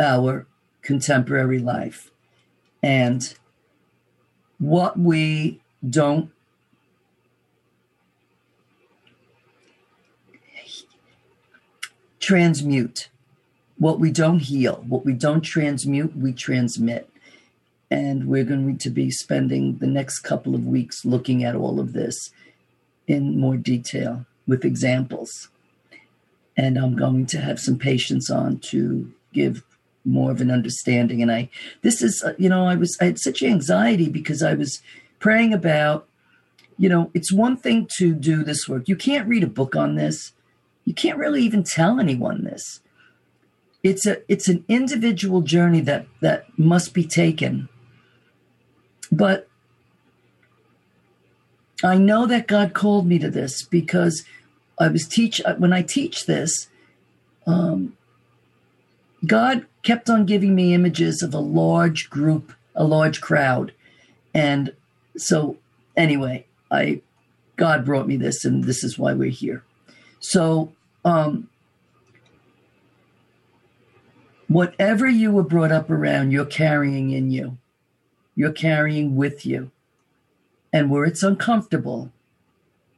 our 0.00 0.46
contemporary 0.80 1.58
life. 1.58 2.10
And 2.82 3.34
what 4.58 4.98
we 4.98 5.60
don't 5.88 6.30
transmute, 12.22 13.10
what 13.76 14.00
we 14.00 14.10
don't 14.10 14.38
heal, 14.38 14.84
what 14.88 15.04
we 15.04 15.12
don't 15.12 15.42
transmute, 15.42 16.16
we 16.16 16.32
transmit. 16.32 17.10
And 17.90 18.26
we're 18.26 18.44
going 18.44 18.78
to 18.78 18.88
be 18.88 19.10
spending 19.10 19.76
the 19.76 19.86
next 19.86 20.20
couple 20.20 20.54
of 20.54 20.64
weeks 20.64 21.04
looking 21.04 21.44
at 21.44 21.54
all 21.54 21.78
of 21.78 21.92
this 21.92 22.30
in 23.06 23.38
more 23.38 23.58
detail 23.58 24.24
with 24.46 24.64
examples. 24.64 25.48
And 26.56 26.78
I'm 26.78 26.96
going 26.96 27.26
to 27.26 27.40
have 27.40 27.60
some 27.60 27.78
patients 27.78 28.30
on 28.30 28.60
to 28.70 29.12
give 29.34 29.62
more 30.04 30.30
of 30.30 30.40
an 30.40 30.50
understanding. 30.50 31.20
And 31.20 31.30
I, 31.30 31.50
this 31.82 32.02
is, 32.02 32.22
uh, 32.24 32.32
you 32.38 32.48
know, 32.48 32.66
I 32.66 32.76
was, 32.76 32.96
I 33.00 33.06
had 33.06 33.18
such 33.18 33.42
anxiety 33.42 34.08
because 34.08 34.42
I 34.42 34.54
was 34.54 34.80
praying 35.18 35.52
about, 35.52 36.08
you 36.78 36.88
know, 36.88 37.10
it's 37.14 37.32
one 37.32 37.56
thing 37.56 37.88
to 37.98 38.14
do 38.14 38.42
this 38.42 38.68
work. 38.68 38.88
You 38.88 38.96
can't 38.96 39.28
read 39.28 39.42
a 39.42 39.48
book 39.48 39.76
on 39.76 39.96
this. 39.96 40.32
You 40.84 40.94
can't 40.94 41.18
really 41.18 41.42
even 41.42 41.62
tell 41.62 42.00
anyone 42.00 42.44
this. 42.44 42.80
It's 43.82 44.06
a, 44.06 44.18
it's 44.30 44.48
an 44.48 44.64
individual 44.68 45.40
journey 45.40 45.80
that 45.80 46.06
that 46.20 46.46
must 46.58 46.94
be 46.94 47.04
taken. 47.04 47.68
But 49.10 49.48
I 51.84 51.96
know 51.98 52.26
that 52.26 52.46
God 52.46 52.74
called 52.74 53.06
me 53.06 53.18
to 53.18 53.30
this 53.30 53.64
because 53.64 54.24
I 54.78 54.88
was 54.88 55.06
teach 55.06 55.40
when 55.58 55.72
I 55.72 55.82
teach 55.82 56.26
this. 56.26 56.68
Um, 57.46 57.96
God 59.26 59.66
kept 59.82 60.08
on 60.08 60.26
giving 60.26 60.54
me 60.54 60.74
images 60.74 61.22
of 61.22 61.34
a 61.34 61.38
large 61.40 62.08
group, 62.08 62.52
a 62.74 62.84
large 62.84 63.20
crowd, 63.20 63.72
and 64.32 64.72
so 65.16 65.56
anyway, 65.96 66.46
I 66.70 67.02
God 67.56 67.84
brought 67.84 68.08
me 68.08 68.16
this, 68.16 68.44
and 68.44 68.64
this 68.64 68.82
is 68.82 68.98
why 68.98 69.12
we're 69.12 69.30
here. 69.30 69.64
So, 70.22 70.72
um, 71.04 71.48
whatever 74.46 75.08
you 75.08 75.32
were 75.32 75.42
brought 75.42 75.72
up 75.72 75.90
around, 75.90 76.30
you're 76.30 76.46
carrying 76.46 77.10
in 77.10 77.32
you, 77.32 77.58
you're 78.36 78.52
carrying 78.52 79.16
with 79.16 79.44
you. 79.44 79.72
And 80.72 80.90
where 80.90 81.04
it's 81.04 81.24
uncomfortable, 81.24 82.12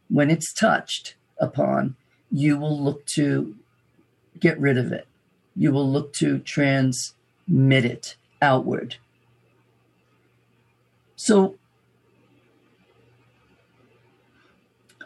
when 0.08 0.30
it's 0.30 0.52
touched 0.52 1.16
upon, 1.38 1.96
you 2.30 2.58
will 2.58 2.78
look 2.78 3.06
to 3.06 3.56
get 4.38 4.60
rid 4.60 4.76
of 4.76 4.92
it. 4.92 5.08
You 5.56 5.72
will 5.72 5.90
look 5.90 6.12
to 6.14 6.38
transmit 6.40 7.84
it 7.84 8.16
outward. 8.42 8.96
So 11.16 11.56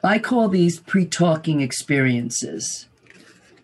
I 0.02 0.18
call 0.18 0.48
these 0.48 0.80
pre 0.80 1.06
talking 1.06 1.60
experiences. 1.60 2.86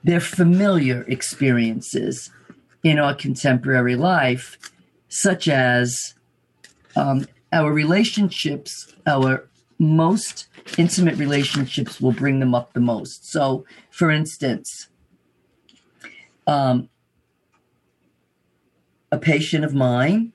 They're 0.02 0.20
familiar 0.20 1.02
experiences 1.08 2.30
in 2.82 2.98
our 2.98 3.14
contemporary 3.14 3.96
life, 3.96 4.58
such 5.08 5.48
as 5.48 6.14
um, 6.96 7.26
our 7.52 7.72
relationships, 7.72 8.94
our 9.06 9.48
most 9.78 10.48
intimate 10.76 11.16
relationships 11.16 12.00
will 12.00 12.12
bring 12.12 12.40
them 12.40 12.54
up 12.54 12.72
the 12.72 12.80
most. 12.80 13.30
So, 13.30 13.64
for 13.90 14.10
instance, 14.10 14.88
um, 16.46 16.88
a 19.10 19.18
patient 19.18 19.64
of 19.64 19.74
mine 19.74 20.32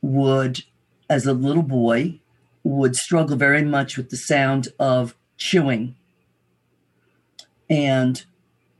would 0.00 0.62
as 1.08 1.26
a 1.26 1.32
little 1.32 1.62
boy, 1.62 2.20
would 2.66 2.96
struggle 2.96 3.36
very 3.36 3.62
much 3.62 3.96
with 3.96 4.10
the 4.10 4.16
sound 4.16 4.66
of 4.80 5.14
chewing 5.36 5.94
and 7.70 8.24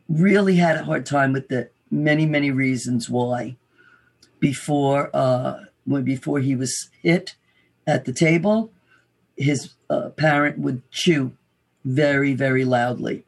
really 0.08 0.56
had 0.56 0.76
a 0.76 0.82
hard 0.82 1.06
time 1.06 1.32
with 1.32 1.52
it. 1.52 1.72
Many, 1.88 2.26
many 2.26 2.50
reasons 2.50 3.08
why. 3.08 3.56
Before, 4.40 5.08
uh, 5.14 5.66
before 6.02 6.40
he 6.40 6.56
was 6.56 6.90
hit 7.00 7.36
at 7.86 8.06
the 8.06 8.12
table, 8.12 8.72
his 9.36 9.74
uh, 9.88 10.08
parent 10.10 10.58
would 10.58 10.82
chew 10.90 11.36
very, 11.84 12.34
very 12.34 12.64
loudly. 12.64 13.24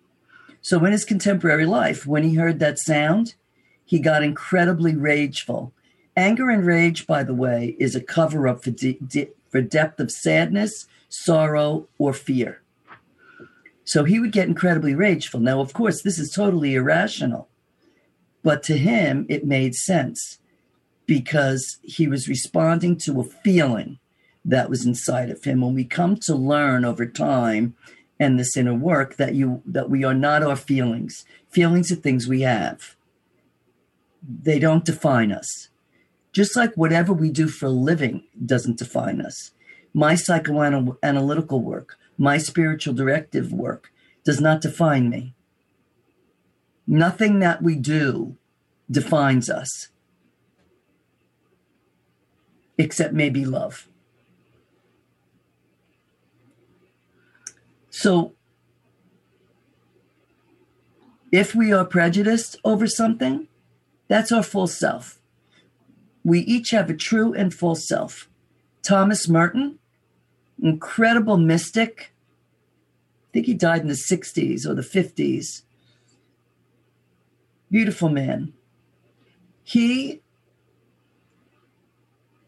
So 0.61 0.85
in 0.85 0.91
his 0.91 1.05
contemporary 1.05 1.67
life, 1.67 2.05
when 2.05 2.25
he 2.25 2.35
heard 2.35 2.59
that 2.59 2.81
sound, 2.81 3.37
he 3.85 4.01
got 4.01 4.25
incredibly 4.25 4.97
rageful. 4.97 5.73
Anger 6.17 6.51
and 6.51 6.67
rage, 6.67 7.07
by 7.07 7.23
the 7.23 7.33
way, 7.35 7.77
is 7.79 7.95
a 7.95 8.01
cover 8.01 8.49
up 8.49 8.65
for, 8.65 8.73
de- 8.73 8.99
de- 9.07 9.31
for 9.51 9.61
depth 9.61 10.01
of 10.01 10.11
sadness, 10.11 10.87
sorrow, 11.09 11.89
or 11.99 12.13
fear. 12.13 12.63
So 13.85 14.05
he 14.05 14.21
would 14.21 14.33
get 14.33 14.49
incredibly 14.49 14.95
rageful. 14.95 15.41
Now, 15.41 15.61
of 15.61 15.73
course, 15.73 16.03
this 16.03 16.19
is 16.19 16.31
totally 16.31 16.75
irrational, 16.75 17.49
but 18.43 18.63
to 18.65 18.77
him, 18.77 19.25
it 19.29 19.47
made 19.47 19.75
sense 19.75 20.39
because 21.07 21.79
he 21.83 22.07
was 22.07 22.29
responding 22.29 22.97
to 22.99 23.21
a 23.21 23.25
feeling 23.25 23.99
that 24.45 24.69
was 24.69 24.85
inside 24.85 25.31
of 25.31 25.43
him. 25.45 25.63
When 25.63 25.75
we 25.75 25.85
come 25.85 26.17
to 26.17 26.35
learn 26.35 26.85
over 26.85 27.07
time 27.07 27.75
and 28.21 28.39
this 28.39 28.57
inner 28.57 28.75
work 28.75 29.17
that 29.17 29.35
you 29.35 29.63
that 29.65 29.91
we 29.91 30.05
are 30.05 30.15
not 30.15 30.43
our 30.43 30.57
feelings. 30.57 31.25
Feelings 31.51 31.93
are 31.93 31.97
things 31.97 32.27
we 32.27 32.43
have. 32.43 32.97
They 34.23 34.59
don't 34.59 34.85
define 34.85 35.33
us. 35.33 35.69
Just 36.33 36.57
like 36.57 36.75
whatever 36.75 37.13
we 37.13 37.31
do 37.31 37.49
for 37.49 37.67
a 37.67 37.71
living 37.71 38.25
doesn't 38.45 38.79
define 38.79 39.21
us. 39.21 39.53
My 39.95 40.15
psychoanalytical 40.15 41.63
work, 41.63 41.99
my 42.17 42.39
spiritual 42.39 42.95
directive 42.95 43.53
work 43.53 43.91
does 44.25 44.41
not 44.41 44.61
define 44.61 45.09
me. 45.09 45.35
Nothing 46.87 47.39
that 47.41 47.63
we 47.63 47.77
do 47.77 48.37
defines 48.91 49.51
us, 49.51 49.89
except 52.77 53.13
maybe 53.13 53.45
love. 53.45 53.89
So, 57.91 58.35
if 61.33 61.55
we 61.55 61.73
are 61.73 61.85
prejudiced 61.85 62.57
over 62.65 62.87
something, 62.87 63.49
that's 64.07 64.33
our 64.33 64.43
false 64.43 64.75
self. 64.75 65.18
We 66.29 66.41
each 66.41 66.73
have 66.73 66.91
a 66.91 66.95
true 66.95 67.33
and 67.33 67.55
false 67.55 67.89
self. 67.89 68.29
Thomas 68.83 69.31
Merton, 69.31 69.79
incredible 70.63 71.39
mystic, 71.39 72.13
I 72.13 73.29
think 73.33 73.47
he 73.47 73.55
died 73.55 73.81
in 73.81 73.89
the 73.89 73.95
60s 73.95 74.67
or 74.67 74.75
the 74.75 74.83
50s. 74.83 75.63
Beautiful 77.71 78.11
man. 78.11 78.53
He 79.65 80.21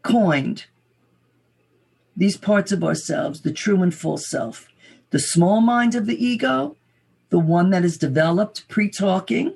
coined 0.03 0.65
these 2.15 2.37
parts 2.37 2.71
of 2.71 2.83
ourselves, 2.83 3.41
the 3.41 3.51
true 3.51 3.81
and 3.81 3.95
false 3.95 4.29
self. 4.29 4.67
The 5.09 5.17
small 5.17 5.59
mind 5.59 5.95
of 5.95 6.05
the 6.05 6.23
ego, 6.23 6.77
the 7.29 7.39
one 7.39 7.71
that 7.71 7.83
is 7.83 7.97
developed 7.97 8.67
pre 8.67 8.91
talking 8.91 9.55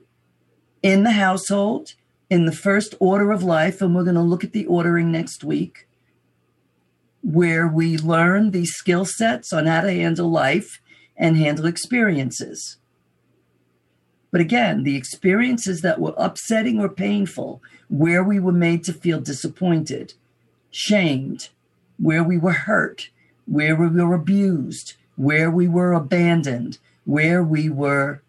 in 0.82 1.04
the 1.04 1.12
household, 1.12 1.94
in 2.30 2.46
the 2.46 2.52
first 2.52 2.96
order 3.00 3.32
of 3.32 3.44
life, 3.44 3.82
and 3.82 3.96
we're 3.96 4.04
going 4.04 4.16
to 4.16 4.22
look 4.22 4.44
at 4.44 4.54
the 4.54 4.66
ordering 4.66 5.12
next 5.12 5.44
week, 5.44 5.88
where 7.22 7.68
we 7.68 7.98
learn 7.98 8.52
these 8.52 8.74
skill 8.74 9.06
sets 9.06 9.52
on 9.54 9.66
how 9.66 9.82
to 9.82 9.92
handle 9.92 10.30
life 10.30 10.82
and 11.18 11.38
handle 11.38 11.66
experiences. 11.66 12.78
But 14.32 14.42
again, 14.42 14.84
the 14.84 14.98
experiences 14.98 15.82
that 15.82 16.00
were 16.00 16.14
upsetting 16.18 16.80
or 16.80 16.90
painful, 16.90 17.62
where 17.88 18.24
we 18.24 18.40
were 18.40 18.52
made 18.52 18.84
to 18.84 18.94
feel 18.94 19.22
disappointed, 19.22 20.14
shamed, 20.72 21.50
where 21.98 22.24
we 22.24 22.38
were 22.38 22.52
hurt, 22.52 23.10
where 23.46 23.76
we 23.76 23.88
were 23.88 24.14
abused, 24.14 24.96
where 25.16 25.50
we 25.50 25.68
were 25.68 25.94
abandoned, 25.94 26.80
where 27.06 27.42
we 27.44 27.70
were 27.70 28.22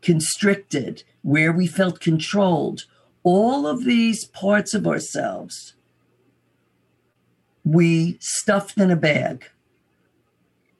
constricted, 0.00 1.02
where 1.22 1.52
we 1.52 1.66
felt 1.66 2.00
controlled, 2.00 2.86
all 3.22 3.66
of 3.66 3.84
these 3.84 4.24
parts 4.24 4.74
of 4.74 4.86
ourselves 4.86 5.74
we 7.64 8.16
stuffed 8.20 8.78
in 8.78 8.90
a 8.90 8.96
bag 8.96 9.44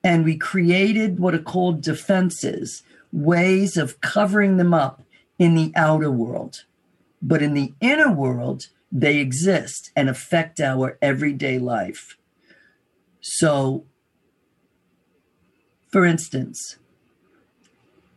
and 0.02 0.24
we 0.24 0.36
created 0.36 1.20
what 1.20 1.34
are 1.34 1.38
called 1.38 1.82
defenses, 1.82 2.82
ways 3.12 3.76
of 3.76 4.00
covering 4.00 4.56
them 4.56 4.72
up 4.72 5.02
in 5.38 5.54
the 5.54 5.72
outer 5.76 6.10
world. 6.10 6.64
But 7.20 7.42
in 7.42 7.52
the 7.52 7.74
inner 7.80 8.10
world, 8.10 8.68
they 8.90 9.18
exist 9.18 9.90
and 9.94 10.08
affect 10.08 10.58
our 10.58 10.96
everyday 11.02 11.58
life. 11.58 12.16
So 13.20 13.84
for 15.90 16.04
instance, 16.04 16.76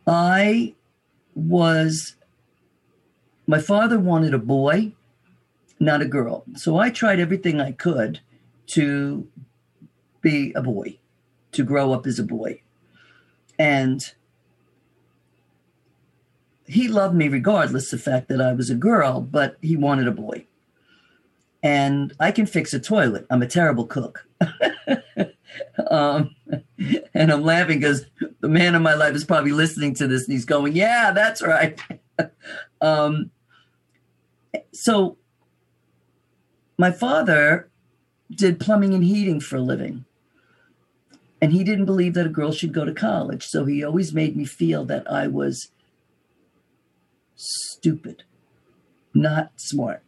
I 0.06 0.74
was, 1.34 2.14
my 3.46 3.60
father 3.60 3.98
wanted 3.98 4.34
a 4.34 4.38
boy, 4.38 4.92
not 5.78 6.02
a 6.02 6.06
girl. 6.06 6.44
So 6.56 6.78
I 6.78 6.90
tried 6.90 7.20
everything 7.20 7.60
I 7.60 7.72
could 7.72 8.20
to 8.68 9.26
be 10.20 10.52
a 10.54 10.62
boy, 10.62 10.98
to 11.52 11.64
grow 11.64 11.92
up 11.92 12.06
as 12.06 12.18
a 12.18 12.24
boy. 12.24 12.62
And 13.58 14.12
he 16.66 16.88
loved 16.88 17.14
me 17.14 17.28
regardless 17.28 17.92
of 17.92 17.98
the 17.98 18.10
fact 18.10 18.28
that 18.28 18.40
I 18.40 18.52
was 18.52 18.70
a 18.70 18.74
girl, 18.74 19.20
but 19.20 19.56
he 19.60 19.76
wanted 19.76 20.08
a 20.08 20.12
boy. 20.12 20.46
And 21.62 22.12
I 22.20 22.30
can 22.30 22.46
fix 22.46 22.74
a 22.74 22.80
toilet. 22.80 23.26
I'm 23.30 23.42
a 23.42 23.46
terrible 23.46 23.86
cook. 23.86 24.26
um, 25.90 26.34
and 27.14 27.32
I'm 27.32 27.42
laughing 27.42 27.80
because 27.80 28.06
the 28.40 28.48
man 28.48 28.74
in 28.74 28.82
my 28.82 28.94
life 28.94 29.14
is 29.14 29.24
probably 29.24 29.52
listening 29.52 29.94
to 29.94 30.06
this 30.06 30.24
and 30.24 30.32
he's 30.32 30.44
going, 30.44 30.74
Yeah, 30.74 31.12
that's 31.12 31.42
right. 31.42 31.80
um, 32.80 33.30
so, 34.72 35.16
my 36.78 36.90
father 36.90 37.68
did 38.30 38.60
plumbing 38.60 38.94
and 38.94 39.04
heating 39.04 39.40
for 39.40 39.56
a 39.56 39.60
living. 39.60 40.04
And 41.40 41.52
he 41.52 41.62
didn't 41.62 41.84
believe 41.84 42.14
that 42.14 42.26
a 42.26 42.30
girl 42.30 42.52
should 42.52 42.72
go 42.72 42.84
to 42.84 42.92
college. 42.92 43.44
So, 43.44 43.64
he 43.64 43.84
always 43.84 44.12
made 44.12 44.36
me 44.36 44.44
feel 44.44 44.84
that 44.86 45.10
I 45.10 45.26
was 45.26 45.70
stupid, 47.36 48.24
not 49.12 49.52
smart. 49.56 50.02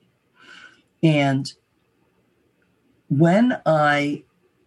And 1.02 1.46
when 3.08 3.60
I 3.64 4.24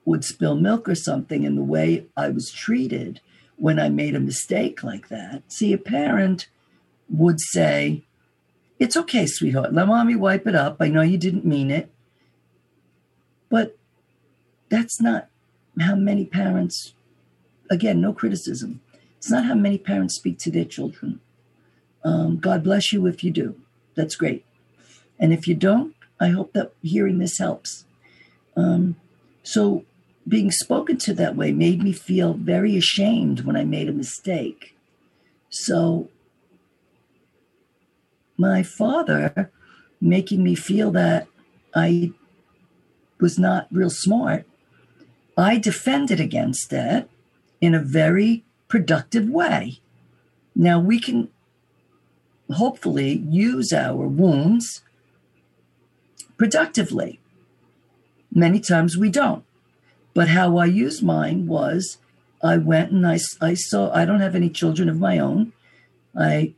would 0.10 0.24
spill 0.24 0.56
milk 0.56 0.90
or 0.90 0.96
something 0.96 1.46
and 1.46 1.58
the 1.58 1.64
way 1.64 2.08
I 2.18 2.30
was 2.30 2.52
treated 2.52 3.22
when 3.58 3.78
I 3.78 3.90
made 3.90 4.16
a 4.16 4.20
mistake 4.20 4.84
like 4.84 5.10
that. 5.10 5.44
See, 5.52 5.72
a 5.72 5.78
parent 5.78 6.48
would 7.10 7.40
say, 7.40 8.04
It's 8.80 8.96
okay, 8.96 9.26
sweetheart. 9.26 9.74
Let 9.74 9.88
mommy 9.88 10.16
wipe 10.16 10.48
it 10.48 10.56
up. 10.56 10.78
I 10.80 10.88
know 10.88 11.02
you 11.02 11.18
didn't 11.18 11.46
mean 11.46 11.70
it. 11.70 11.92
But 13.50 13.78
that's 14.70 15.02
not 15.02 15.28
how 15.80 15.96
many 15.96 16.26
parents, 16.26 16.94
again, 17.70 18.00
no 18.00 18.14
criticism. 18.14 18.82
It's 19.18 19.30
not 19.30 19.46
how 19.46 19.56
many 19.56 19.78
parents 19.78 20.16
speak 20.16 20.40
to 20.40 20.52
their 20.52 20.66
children. 20.66 21.20
Um, 22.06 22.38
God 22.38 22.64
bless 22.64 22.94
you 22.94 23.06
if 23.06 23.24
you 23.24 23.32
do. 23.32 23.56
That's 23.96 24.16
great. 24.16 24.46
And 25.20 25.34
if 25.34 25.48
you 25.48 25.56
don't, 25.56 25.94
I 26.20 26.30
hope 26.30 26.54
that 26.54 26.72
hearing 26.82 27.18
this 27.18 27.38
helps. 27.38 27.86
Um, 28.56 28.96
so 29.44 29.84
being 30.28 30.52
spoken 30.52 30.98
to 31.00 31.14
that 31.16 31.36
way 31.36 31.52
made 31.52 31.84
me 31.84 31.92
feel 31.92 32.34
very 32.34 32.78
ashamed 32.78 33.42
when 33.42 33.58
I 33.58 33.66
made 33.66 33.90
a 33.90 33.94
mistake. 33.94 34.76
So, 35.50 36.10
my 38.40 38.64
father 38.64 39.52
making 40.00 40.42
me 40.42 40.56
feel 40.56 40.92
that 40.92 41.28
I 41.76 42.14
was 43.20 43.38
not 43.38 43.68
real 43.70 43.90
smart, 43.90 44.48
I 45.38 45.58
defended 45.58 46.20
against 46.22 46.70
that 46.70 47.10
in 47.60 47.76
a 47.76 47.80
very 47.80 48.46
productive 48.70 49.28
way. 49.30 49.82
Now, 50.56 50.80
we 50.80 51.00
can 51.00 51.30
hopefully 52.50 53.24
use 53.30 53.74
our 53.74 54.08
wounds 54.08 54.82
productively. 56.38 57.20
Many 58.34 58.62
times 58.62 58.98
we 58.98 59.10
don't. 59.10 59.44
But 60.14 60.30
how 60.30 60.58
I 60.58 60.66
used 60.66 61.04
mine 61.04 61.46
was 61.46 61.98
I 62.42 62.58
went 62.58 62.92
and 62.92 63.06
I, 63.06 63.20
I 63.42 63.54
saw, 63.54 63.92
I 63.94 64.06
don't 64.06 64.22
have 64.22 64.36
any 64.36 64.50
children 64.50 64.88
of 64.88 64.98
my 64.98 65.20
own. 65.20 65.52
I 66.18 66.54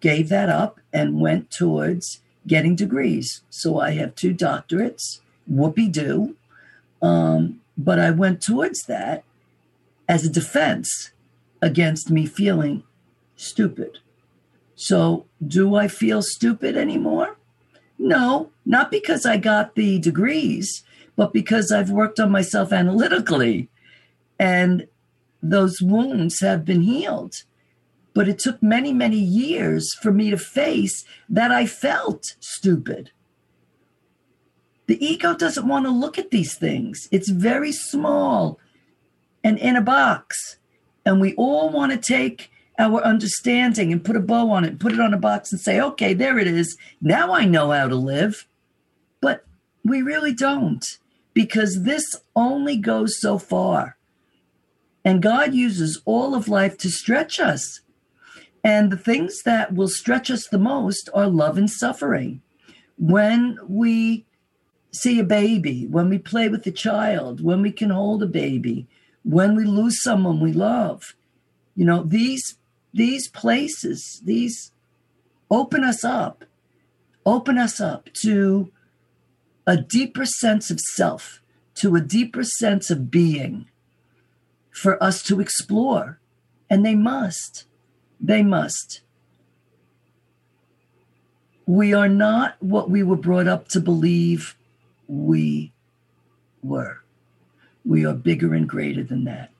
gave 0.00 0.28
that 0.28 0.48
up 0.48 0.80
and 0.92 1.20
went 1.20 1.50
towards 1.50 2.20
getting 2.46 2.74
degrees. 2.74 3.42
So 3.50 3.78
I 3.78 3.92
have 3.92 4.14
two 4.14 4.34
doctorates, 4.34 5.20
whoopee 5.46 5.88
doo. 5.88 6.36
Um, 7.02 7.60
but 7.76 7.98
I 7.98 8.10
went 8.10 8.42
towards 8.42 8.82
that 8.84 9.24
as 10.08 10.24
a 10.24 10.30
defense 10.30 11.10
against 11.62 12.10
me 12.10 12.26
feeling 12.26 12.82
stupid. 13.36 13.98
So, 14.74 15.26
do 15.46 15.74
I 15.74 15.88
feel 15.88 16.22
stupid 16.22 16.76
anymore? 16.76 17.36
No, 17.98 18.50
not 18.64 18.90
because 18.90 19.26
I 19.26 19.36
got 19.36 19.74
the 19.74 19.98
degrees, 19.98 20.82
but 21.16 21.34
because 21.34 21.70
I've 21.70 21.90
worked 21.90 22.18
on 22.18 22.30
myself 22.30 22.72
analytically 22.72 23.68
and 24.38 24.86
those 25.42 25.82
wounds 25.82 26.40
have 26.40 26.64
been 26.64 26.80
healed. 26.80 27.34
But 28.20 28.28
it 28.28 28.38
took 28.38 28.62
many, 28.62 28.92
many 28.92 29.16
years 29.16 29.94
for 29.94 30.12
me 30.12 30.28
to 30.28 30.36
face 30.36 31.06
that 31.30 31.50
I 31.50 31.64
felt 31.64 32.36
stupid. 32.38 33.12
The 34.88 35.02
ego 35.02 35.34
doesn't 35.34 35.66
want 35.66 35.86
to 35.86 35.90
look 35.90 36.18
at 36.18 36.30
these 36.30 36.54
things, 36.54 37.08
it's 37.10 37.30
very 37.30 37.72
small 37.72 38.60
and 39.42 39.58
in 39.58 39.74
a 39.74 39.80
box. 39.80 40.58
And 41.06 41.18
we 41.18 41.34
all 41.36 41.70
want 41.70 41.92
to 41.92 41.96
take 41.96 42.50
our 42.78 43.02
understanding 43.02 43.90
and 43.90 44.04
put 44.04 44.16
a 44.16 44.20
bow 44.20 44.50
on 44.50 44.66
it, 44.66 44.78
put 44.78 44.92
it 44.92 45.00
on 45.00 45.14
a 45.14 45.18
box 45.18 45.50
and 45.50 45.58
say, 45.58 45.80
okay, 45.80 46.12
there 46.12 46.38
it 46.38 46.46
is. 46.46 46.76
Now 47.00 47.32
I 47.32 47.46
know 47.46 47.70
how 47.70 47.88
to 47.88 47.96
live. 47.96 48.46
But 49.22 49.46
we 49.82 50.02
really 50.02 50.34
don't 50.34 50.84
because 51.32 51.84
this 51.84 52.04
only 52.36 52.76
goes 52.76 53.18
so 53.18 53.38
far. 53.38 53.96
And 55.06 55.22
God 55.22 55.54
uses 55.54 56.02
all 56.04 56.34
of 56.34 56.48
life 56.48 56.76
to 56.80 56.90
stretch 56.90 57.40
us. 57.40 57.80
And 58.62 58.92
the 58.92 58.96
mm. 58.96 59.04
things 59.04 59.42
that 59.44 59.74
will 59.74 59.88
stretch 59.88 60.30
us 60.30 60.46
the 60.46 60.58
most 60.58 61.08
are 61.14 61.28
love 61.28 61.56
and 61.58 61.70
suffering. 61.70 62.42
When 62.98 63.58
we 63.66 64.26
see 64.92 65.18
a 65.18 65.24
baby, 65.24 65.86
when 65.86 66.08
we 66.08 66.18
play 66.18 66.48
with 66.48 66.66
a 66.66 66.72
child, 66.72 67.42
when 67.42 67.62
we 67.62 67.72
can 67.72 67.90
hold 67.90 68.22
a 68.22 68.26
baby, 68.26 68.86
when 69.22 69.54
we 69.54 69.64
lose 69.64 70.02
someone 70.02 70.40
we 70.40 70.52
love, 70.52 71.14
you 71.74 71.84
know, 71.84 72.02
these 72.02 72.56
these 72.92 73.28
places, 73.28 74.20
these 74.24 74.72
open 75.50 75.84
us 75.84 76.04
up, 76.04 76.44
open 77.24 77.56
us 77.56 77.80
up 77.80 78.08
to 78.22 78.72
a 79.66 79.76
deeper 79.76 80.26
sense 80.26 80.70
of 80.70 80.80
self, 80.80 81.40
to 81.76 81.94
a 81.94 82.00
deeper 82.00 82.42
sense 82.42 82.90
of 82.90 83.10
being 83.10 83.68
for 84.72 85.02
us 85.02 85.22
to 85.22 85.40
explore. 85.40 86.18
And 86.68 86.84
they 86.84 86.94
must. 86.94 87.66
They 88.20 88.42
must. 88.42 89.00
We 91.66 91.94
are 91.94 92.08
not 92.08 92.56
what 92.60 92.90
we 92.90 93.02
were 93.02 93.16
brought 93.16 93.46
up 93.46 93.68
to 93.68 93.80
believe 93.80 94.56
we 95.06 95.72
were. 96.62 96.98
We 97.84 98.04
are 98.04 98.14
bigger 98.14 98.54
and 98.54 98.68
greater 98.68 99.02
than 99.02 99.24
that. 99.24 99.50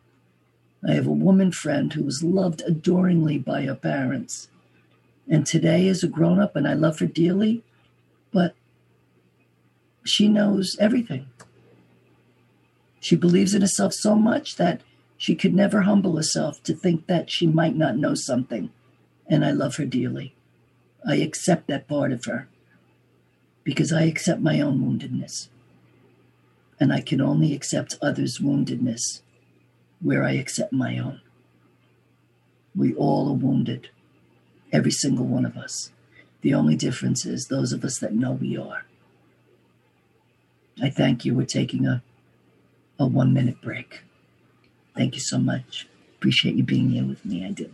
I 0.87 0.93
have 0.93 1.07
a 1.07 1.13
woman 1.13 1.53
friend 1.53 1.93
who 1.93 2.05
was 2.05 2.23
loved 2.23 2.63
adoringly 2.67 3.39
by 3.39 3.63
her 3.63 3.75
parents. 3.75 4.49
And 5.29 5.47
today, 5.47 5.89
as 5.89 6.03
a 6.03 6.09
grown 6.09 6.41
up, 6.41 6.57
and 6.57 6.67
I 6.67 6.73
love 6.73 6.99
her 6.99 7.07
dearly, 7.07 7.63
but 8.33 8.55
she 10.05 10.29
knows 10.29 10.77
everything. 10.81 11.27
She 13.01 13.17
believes 13.17 13.55
in 13.55 13.61
herself 13.63 13.95
so 13.95 14.15
much 14.15 14.57
that 14.57 14.81
she 15.21 15.35
could 15.35 15.53
never 15.53 15.83
humble 15.83 16.17
herself 16.17 16.63
to 16.63 16.73
think 16.73 17.07
that 17.07 17.29
she 17.29 17.47
might 17.47 17.77
not 17.77 17.99
know 17.99 18.15
something. 18.15 18.71
And 19.29 19.45
I 19.45 19.51
love 19.51 19.77
her 19.77 19.85
dearly. 19.85 20.35
I 21.07 21.17
accept 21.17 21.69
that 21.69 21.87
part 21.87 22.11
of 22.11 22.25
her 22.25 22.49
because 23.63 23.93
I 23.93 24.05
accept 24.05 24.41
my 24.41 24.63
own 24.63 24.81
woundedness. 24.81 25.49
And 26.81 26.91
I 26.91 27.03
can 27.03 27.21
only 27.21 27.53
accept 27.53 27.99
others' 28.01 28.39
woundedness 28.39 29.21
where 30.01 30.25
I 30.25 30.33
accept 30.33 30.73
my 30.73 30.97
own. 30.97 31.21
We 32.75 32.95
all 32.95 33.29
are 33.29 33.35
wounded, 33.35 33.91
every 34.73 34.91
single 34.91 35.27
one 35.27 35.45
of 35.45 35.59
us. 35.59 35.93
The 36.41 36.55
only 36.55 36.77
difference 36.77 37.27
is 37.27 37.49
those 37.49 37.75
of 37.75 37.85
us 37.85 37.99
that 37.99 38.15
know 38.15 38.33
we 38.33 38.57
are. 38.57 38.87
I 40.83 40.89
thank 40.89 41.27
you. 41.27 41.35
We're 41.35 41.45
taking 41.45 41.87
a, 41.87 42.03
a 42.99 43.07
one 43.07 43.35
minute 43.35 43.61
break. 43.61 44.01
Thank 44.97 45.15
you 45.15 45.21
so 45.21 45.39
much. 45.39 45.87
Appreciate 46.17 46.55
you 46.55 46.65
being 46.65 46.91
here 46.91 47.05
with 47.05 47.25
me. 47.25 47.45
I 47.47 47.51
do. 47.51 47.71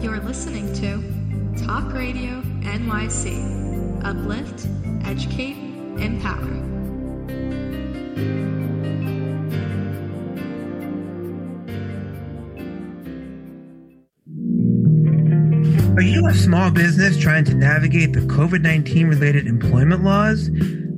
You're 0.00 0.20
listening 0.20 0.72
to 0.74 1.64
Talk 1.64 1.92
Radio 1.92 2.42
NYC. 2.62 4.04
Uplift, 4.04 4.66
educate, 5.06 5.56
empower. 6.02 6.72
Are 15.94 16.02
you 16.02 16.26
a 16.26 16.34
small 16.34 16.70
business 16.70 17.16
trying 17.16 17.44
to 17.44 17.54
navigate 17.54 18.12
the 18.12 18.20
COVID 18.20 18.62
19 18.62 19.06
related 19.06 19.46
employment 19.46 20.02
laws? 20.02 20.48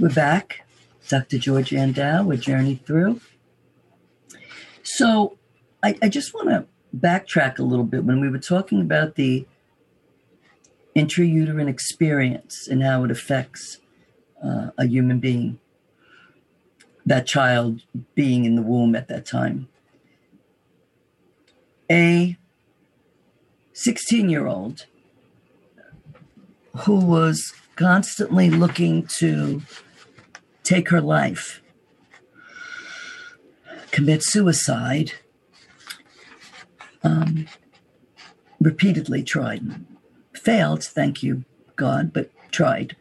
We're 0.00 0.08
back. 0.08 0.66
Dr. 1.08 1.36
George 1.36 1.74
Andow, 1.74 2.24
we're 2.24 2.38
journey 2.38 2.76
through. 2.86 3.20
So 4.82 5.36
I, 5.82 5.94
I 6.00 6.08
just 6.08 6.32
want 6.32 6.48
to 6.48 6.64
backtrack 6.96 7.58
a 7.58 7.62
little 7.62 7.84
bit 7.84 8.04
when 8.04 8.18
we 8.18 8.30
were 8.30 8.38
talking 8.38 8.80
about 8.80 9.16
the 9.16 9.46
intrauterine 10.96 11.68
experience 11.68 12.66
and 12.66 12.82
how 12.82 13.04
it 13.04 13.10
affects 13.10 13.76
uh, 14.42 14.70
a 14.78 14.86
human 14.86 15.20
being, 15.20 15.60
that 17.04 17.26
child 17.26 17.82
being 18.14 18.46
in 18.46 18.54
the 18.54 18.62
womb 18.62 18.96
at 18.96 19.06
that 19.08 19.26
time. 19.26 19.68
A 21.90 22.38
16 23.74 24.30
year 24.30 24.46
old 24.46 24.86
who 26.86 26.96
was 26.96 27.52
constantly 27.76 28.48
looking 28.48 29.06
to 29.18 29.60
take 30.62 30.90
her 30.90 31.00
life, 31.00 31.62
commit 33.90 34.22
suicide, 34.22 35.12
um, 37.02 37.46
repeatedly 38.60 39.22
tried, 39.22 39.62
failed, 40.34 40.84
thank 40.84 41.22
you, 41.22 41.44
God, 41.76 42.12
but 42.12 42.30
tried, 42.50 42.96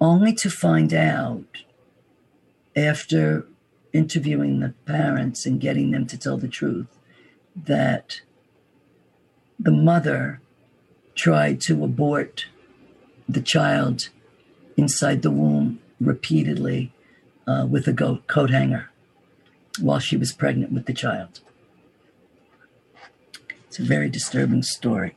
only 0.00 0.32
to 0.34 0.50
find 0.50 0.94
out 0.94 1.44
after 2.76 3.46
interviewing 3.92 4.60
the 4.60 4.74
parents 4.86 5.44
and 5.44 5.60
getting 5.60 5.90
them 5.90 6.06
to 6.06 6.18
tell 6.18 6.36
the 6.36 6.48
truth 6.48 6.86
that 7.56 8.20
the 9.58 9.72
mother 9.72 10.40
tried 11.14 11.60
to 11.60 11.82
abort 11.82 12.46
the 13.28 13.40
child 13.40 14.08
inside 14.76 15.22
the 15.22 15.30
womb 15.30 15.80
repeatedly 16.00 16.92
uh, 17.46 17.66
with 17.68 17.86
a 17.86 17.92
go- 17.92 18.22
coat 18.26 18.50
hanger 18.50 18.90
while 19.80 19.98
she 19.98 20.16
was 20.16 20.32
pregnant 20.32 20.72
with 20.72 20.86
the 20.86 20.92
child. 20.92 21.40
It's 23.66 23.78
a 23.78 23.82
very 23.82 24.08
disturbing 24.08 24.62
story. 24.62 25.14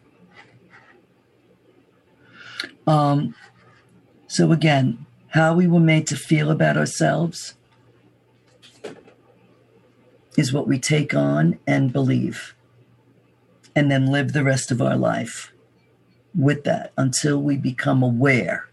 Um, 2.86 3.36
so, 4.28 4.52
again, 4.52 5.06
how 5.30 5.54
we 5.54 5.68
were 5.68 5.80
made 5.80 6.08
to 6.08 6.16
feel 6.16 6.52
about 6.52 6.78
ourselves 6.78 7.56
is 10.38 10.54
what 10.54 10.68
we 10.68 10.80
take 10.80 11.14
on 11.14 11.60
and 11.68 11.94
believe, 11.94 12.56
and 13.76 13.92
then 13.92 14.08
live 14.08 14.34
the 14.34 14.44
rest 14.44 14.72
of 14.72 14.82
our 14.82 14.96
life 14.96 15.52
with 16.34 16.64
that 16.64 16.92
until 16.98 17.42
we 17.42 17.58
become 17.58 18.02
aware 18.02 18.71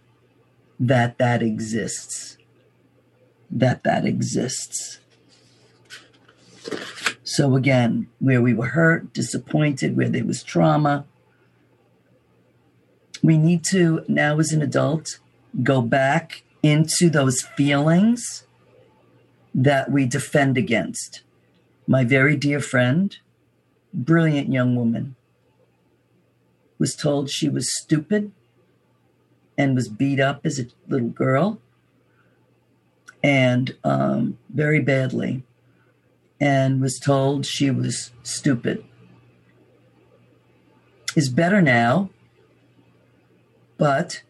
that 0.79 1.19
that 1.19 1.43
exists. 1.43 2.37
That 3.51 3.83
that 3.85 4.05
exists. 4.05 5.01
So 7.25 7.57
again, 7.57 8.09
where 8.21 8.41
we 8.41 8.55
were 8.55 8.69
hurt, 8.69 9.13
disappointed, 9.13 9.97
where 9.97 10.09
there 10.09 10.25
was 10.25 10.43
trauma, 10.43 11.05
we 13.23 13.37
need 13.37 13.65
to 13.65 14.05
now 14.09 14.39
as 14.39 14.53
an 14.53 14.63
adult 14.63 15.19
go 15.63 15.83
back 15.83 16.43
into 16.63 17.11
those 17.11 17.43
feelings 17.43 18.45
that 19.55 19.91
we 19.91 20.07
defend 20.07 20.57
against. 20.57 21.23
My 21.87 22.05
very 22.05 22.37
dear 22.37 22.61
friend, 22.61 23.17
brilliant 23.93 24.53
young 24.53 24.77
woman, 24.77 25.17
was 26.79 26.95
told 26.95 27.29
she 27.29 27.49
was 27.49 27.77
stupid 27.77 28.33
and 29.59 29.75
was 29.75 29.89
beat 29.89 30.21
up 30.21 30.41
as 30.47 30.59
a 30.59 30.67
little 30.87 31.09
girl 31.09 31.61
and 33.23 33.77
um, 33.85 34.39
very 34.49 34.81
badly 34.81 35.43
and 36.41 36.81
was 36.81 37.01
told 37.01 37.45
she 37.45 37.69
was 37.71 38.13
stupid. 38.23 38.85
Is 41.17 41.29
better 41.29 41.61
now 41.61 42.11
but 43.77 44.23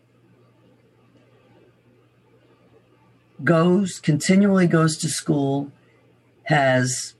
goes 3.45 4.01
continually 4.01 4.67
goes 4.67 4.97
to 4.99 5.09
school 5.09 5.71
has 6.45 7.15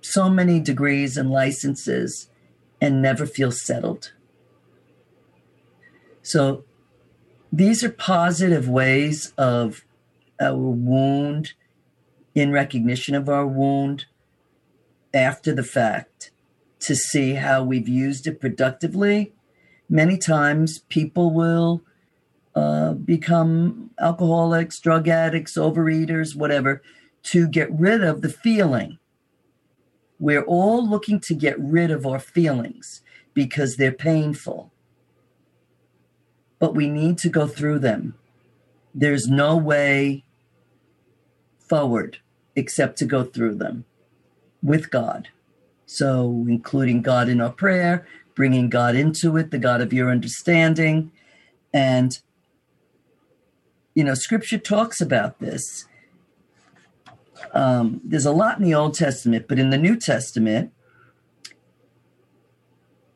so 0.00 0.30
many 0.30 0.60
degrees 0.60 1.16
and 1.16 1.30
licenses 1.30 2.28
and 2.80 3.02
never 3.02 3.26
feels 3.26 3.64
settled. 3.64 4.12
So 6.22 6.64
these 7.52 7.82
are 7.82 7.90
positive 7.90 8.68
ways 8.68 9.32
of 9.36 9.84
our 10.40 10.56
wound 10.56 11.52
in 12.34 12.52
recognition 12.52 13.14
of 13.14 13.28
our 13.28 13.46
wound 13.46 14.06
after 15.12 15.52
the 15.54 15.64
fact 15.64 16.30
to 16.78 16.94
see 16.94 17.34
how 17.34 17.62
we've 17.62 17.88
used 17.88 18.26
it 18.26 18.40
productively. 18.40 19.32
Many 19.88 20.16
times 20.16 20.78
people 20.88 21.32
will 21.32 21.82
uh, 22.54 22.94
become 22.94 23.90
alcoholics, 23.98 24.78
drug 24.78 25.08
addicts, 25.08 25.56
overeaters, 25.56 26.36
whatever, 26.36 26.82
to 27.24 27.48
get 27.48 27.70
rid 27.72 28.02
of 28.02 28.22
the 28.22 28.28
feeling. 28.28 28.98
We're 30.18 30.44
all 30.44 30.88
looking 30.88 31.20
to 31.20 31.34
get 31.34 31.58
rid 31.58 31.90
of 31.90 32.06
our 32.06 32.20
feelings 32.20 33.02
because 33.34 33.76
they're 33.76 33.92
painful 33.92 34.72
but 36.60 36.74
we 36.76 36.88
need 36.88 37.18
to 37.18 37.28
go 37.28 37.48
through 37.48 37.80
them. 37.80 38.14
There's 38.94 39.26
no 39.26 39.56
way 39.56 40.24
forward 41.58 42.18
except 42.54 42.98
to 42.98 43.06
go 43.06 43.24
through 43.24 43.56
them 43.56 43.86
with 44.62 44.90
God. 44.90 45.28
So, 45.86 46.44
including 46.48 47.02
God 47.02 47.28
in 47.28 47.40
our 47.40 47.50
prayer, 47.50 48.06
bringing 48.36 48.68
God 48.68 48.94
into 48.94 49.36
it, 49.36 49.50
the 49.50 49.58
God 49.58 49.80
of 49.80 49.92
your 49.92 50.10
understanding. 50.10 51.10
And, 51.72 52.18
you 53.94 54.04
know, 54.04 54.14
scripture 54.14 54.58
talks 54.58 55.00
about 55.00 55.40
this. 55.40 55.86
Um, 57.52 58.00
there's 58.04 58.26
a 58.26 58.32
lot 58.32 58.58
in 58.58 58.64
the 58.64 58.74
Old 58.74 58.94
Testament, 58.94 59.46
but 59.48 59.58
in 59.58 59.70
the 59.70 59.78
New 59.78 59.96
Testament, 59.96 60.72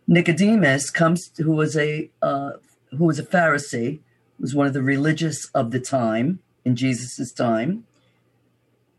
Nicodemus 0.07 0.91
comes, 0.91 1.31
who 1.37 1.53
was 1.53 1.77
a 1.77 2.11
uh, 2.23 2.53
who 2.97 3.05
was 3.05 3.19
a 3.19 3.25
Pharisee, 3.25 4.01
was 4.39 4.55
one 4.55 4.67
of 4.67 4.73
the 4.73 4.83
religious 4.83 5.47
of 5.55 5.71
the 5.71 5.81
time 5.81 6.41
in 6.65 6.77
Jesus' 6.77 7.33
time, 7.33 7.85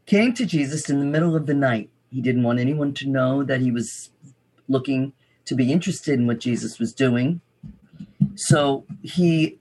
came 0.05 0.33
to 0.33 0.45
Jesus 0.45 0.89
in 0.89 0.99
the 0.99 1.05
middle 1.05 1.35
of 1.35 1.45
the 1.45 1.53
night. 1.53 1.89
He 2.11 2.21
didn't 2.21 2.43
want 2.43 2.59
anyone 2.59 2.93
to 2.95 3.09
know 3.09 3.43
that 3.43 3.61
he 3.61 3.71
was 3.71 4.11
looking 4.67 5.13
to 5.45 5.55
be 5.55 5.71
interested 5.71 6.19
in 6.19 6.27
what 6.27 6.39
Jesus 6.39 6.79
was 6.79 6.93
doing. 6.93 7.41
So 8.35 8.85
he 9.01 9.59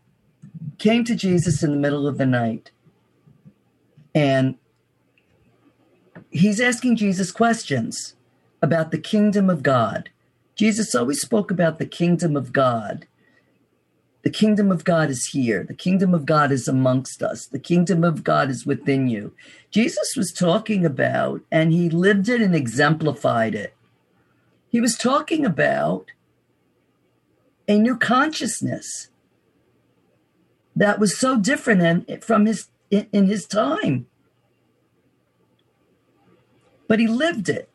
came 0.78 1.05
to 1.05 1.14
Jesus 1.14 1.62
in 1.62 1.70
the 1.70 1.76
middle 1.76 2.07
of 2.07 2.18
the 2.18 2.26
night 2.26 2.70
and 4.14 4.57
he's 6.30 6.61
asking 6.61 6.97
Jesus 6.97 7.30
questions 7.30 8.14
about 8.62 8.91
the 8.91 8.99
kingdom 8.99 9.51
of 9.51 9.62
God. 9.62 10.11
Jesus 10.55 10.95
always 10.95 11.20
spoke 11.20 11.51
about 11.51 11.78
the 11.78 11.87
kingdom 11.87 12.37
of 12.37 12.53
God 12.53 13.07
the 14.25 14.31
kingdom 14.31 14.72
of 14.72 14.85
God 14.85 15.11
is 15.11 15.27
here. 15.27 15.62
The 15.62 15.75
kingdom 15.75 16.14
of 16.14 16.25
God 16.25 16.51
is 16.51 16.66
amongst 16.66 17.22
us. 17.22 17.47
The 17.47 17.59
kingdom 17.59 18.03
of 18.03 18.25
God 18.25 18.49
is 18.49 18.64
within 18.64 19.07
you. 19.07 19.35
Jesus 19.70 20.14
was 20.16 20.33
talking 20.33 20.87
about, 20.87 21.43
and 21.53 21.72
he 21.72 21.91
lived 21.91 22.31
it 22.31 22.41
and 22.41 22.55
exemplified 22.55 23.55
it. 23.55 23.77
He 24.70 24.81
was 24.81 24.97
talking 24.97 25.45
about 25.45 26.07
a 27.68 27.79
new 27.79 27.99
consciousness 27.99 29.11
that 30.75 30.99
was 30.99 31.18
so 31.18 31.39
different 31.39 32.25
from 32.25 32.47
his 32.47 32.68
in, 32.91 33.07
in 33.12 33.27
his 33.27 33.47
time. 33.47 34.07
But 36.89 36.99
he 36.99 37.07
lived 37.07 37.51
it. 37.51 37.68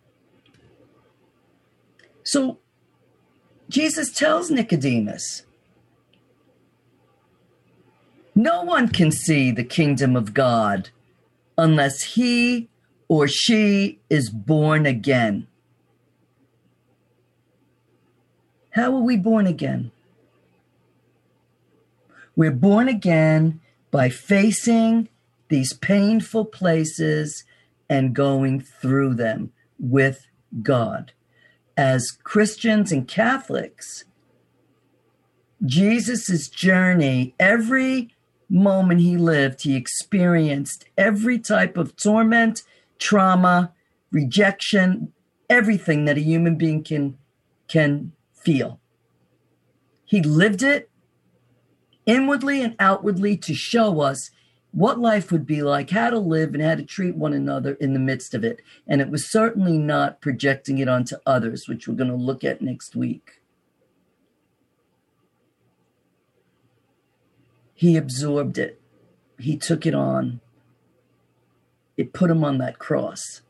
So 2.24 2.58
Jesus 3.70 4.12
tells 4.12 4.50
Nicodemus, 4.50 5.44
no 8.40 8.62
one 8.62 8.88
can 8.88 9.12
see 9.12 9.52
the 9.52 9.66
kingdom 9.66 10.16
of 10.16 10.34
God 10.34 10.92
unless 11.58 12.02
he 12.02 12.70
or 13.10 13.28
she 13.28 14.00
is 14.10 14.30
born 14.30 14.86
again. 14.86 15.46
How 18.70 18.96
are 18.96 19.02
we 19.02 19.18
born 19.18 19.46
again? 19.46 19.92
We're 22.38 22.52
born 22.52 22.88
again 22.88 23.60
by 23.92 24.08
facing 24.08 25.10
these 25.50 25.74
painful 25.74 26.46
places 26.46 27.44
and 27.90 28.16
going 28.16 28.62
through 28.62 29.16
them 29.16 29.52
with 29.78 30.28
God. 30.64 31.12
As 31.76 32.12
Christians 32.24 32.94
and 32.94 33.06
Catholics, 33.06 34.06
Jesus' 35.66 36.48
journey, 36.48 37.36
every 37.38 38.14
moment 38.50 39.02
he 39.02 39.18
lived, 39.18 39.62
he 39.62 39.76
experienced 39.76 40.86
every 40.98 41.40
type 41.40 41.78
of 41.78 41.96
torment, 41.96 42.64
trauma, 42.98 43.74
rejection, 44.12 45.14
everything 45.50 46.06
that 46.06 46.18
a 46.18 46.22
human 46.22 46.56
being 46.56 46.84
can 46.84 47.18
can 47.68 48.12
feel. 48.34 48.80
He 50.06 50.22
lived 50.22 50.64
it 50.64 50.90
inwardly 52.06 52.64
and 52.64 52.76
outwardly 52.80 53.38
to 53.38 53.54
show 53.54 54.02
us 54.02 54.32
what 54.72 55.00
life 55.00 55.32
would 55.32 55.46
be 55.46 55.62
like, 55.62 55.90
how 55.90 56.10
to 56.10 56.20
live, 56.20 56.54
and 56.54 56.64
how 56.64 56.76
to 56.76 56.84
treat 56.84 57.16
one 57.16 57.34
another 57.34 57.74
in 57.76 57.94
the 57.94 58.00
midst 58.00 58.34
of 58.34 58.44
it. 58.44 58.62
And 58.88 59.02
it 59.02 59.10
was 59.10 59.32
certainly 59.32 59.78
not 59.78 60.22
projecting 60.22 60.78
it 60.78 60.88
onto 60.88 61.18
others, 61.26 61.68
which 61.68 61.88
we're 61.88 61.96
going 61.96 62.10
to 62.10 62.16
look 62.16 62.44
at 62.44 62.62
next 62.62 62.96
week. 62.96 63.42
He 67.80 67.96
absorbed 67.96 68.58
it, 68.58 68.78
he 69.38 69.56
took 69.56 69.86
it 69.86 69.96
on, 69.96 70.42
it 71.96 72.12
put 72.12 72.30
him 72.30 72.44
on 72.44 72.58
that 72.58 72.78
cross. 72.78 73.42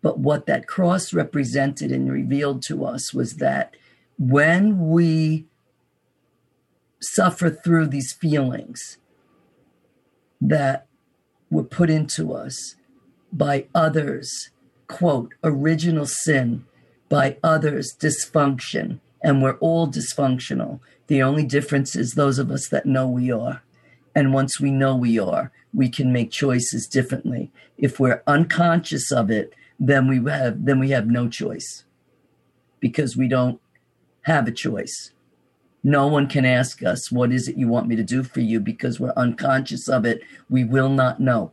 But 0.00 0.18
what 0.18 0.46
that 0.46 0.66
cross 0.66 1.12
represented 1.12 1.92
and 1.92 2.10
revealed 2.10 2.62
to 2.62 2.86
us 2.86 3.12
was 3.12 3.34
that 3.34 3.76
when 4.18 4.88
we 4.88 5.44
suffer 6.98 7.50
through 7.50 7.88
these 7.88 8.14
feelings, 8.14 8.96
that 10.40 10.86
were 11.50 11.62
put 11.62 11.90
into 11.90 12.32
us 12.32 12.76
by 13.30 13.66
others, 13.74 14.48
quote, 14.86 15.34
original 15.44 16.06
sin, 16.06 16.64
by 17.10 17.36
others, 17.44 17.94
dysfunction, 18.00 18.98
and 19.22 19.42
we're 19.42 19.58
all 19.58 19.86
dysfunctional. 19.86 20.80
The 21.10 21.24
only 21.24 21.44
difference 21.44 21.96
is 21.96 22.12
those 22.12 22.38
of 22.38 22.52
us 22.52 22.68
that 22.68 22.86
know 22.86 23.08
we 23.08 23.32
are. 23.32 23.64
And 24.14 24.32
once 24.32 24.60
we 24.60 24.70
know 24.70 24.94
we 24.94 25.18
are, 25.18 25.50
we 25.74 25.88
can 25.88 26.12
make 26.12 26.30
choices 26.30 26.86
differently. 26.86 27.50
If 27.76 27.98
we're 27.98 28.22
unconscious 28.28 29.10
of 29.10 29.28
it, 29.28 29.52
then 29.80 30.06
we 30.06 30.30
have 30.30 30.64
then 30.64 30.78
we 30.78 30.90
have 30.90 31.08
no 31.08 31.28
choice 31.28 31.82
because 32.78 33.16
we 33.16 33.26
don't 33.26 33.60
have 34.22 34.46
a 34.46 34.52
choice. 34.52 35.10
No 35.82 36.06
one 36.06 36.28
can 36.28 36.44
ask 36.44 36.80
us, 36.84 37.10
What 37.10 37.32
is 37.32 37.48
it 37.48 37.56
you 37.56 37.66
want 37.66 37.88
me 37.88 37.96
to 37.96 38.04
do 38.04 38.22
for 38.22 38.40
you? 38.40 38.60
because 38.60 39.00
we're 39.00 39.12
unconscious 39.16 39.88
of 39.88 40.04
it. 40.04 40.22
We 40.48 40.62
will 40.62 40.90
not 40.90 41.18
know. 41.18 41.50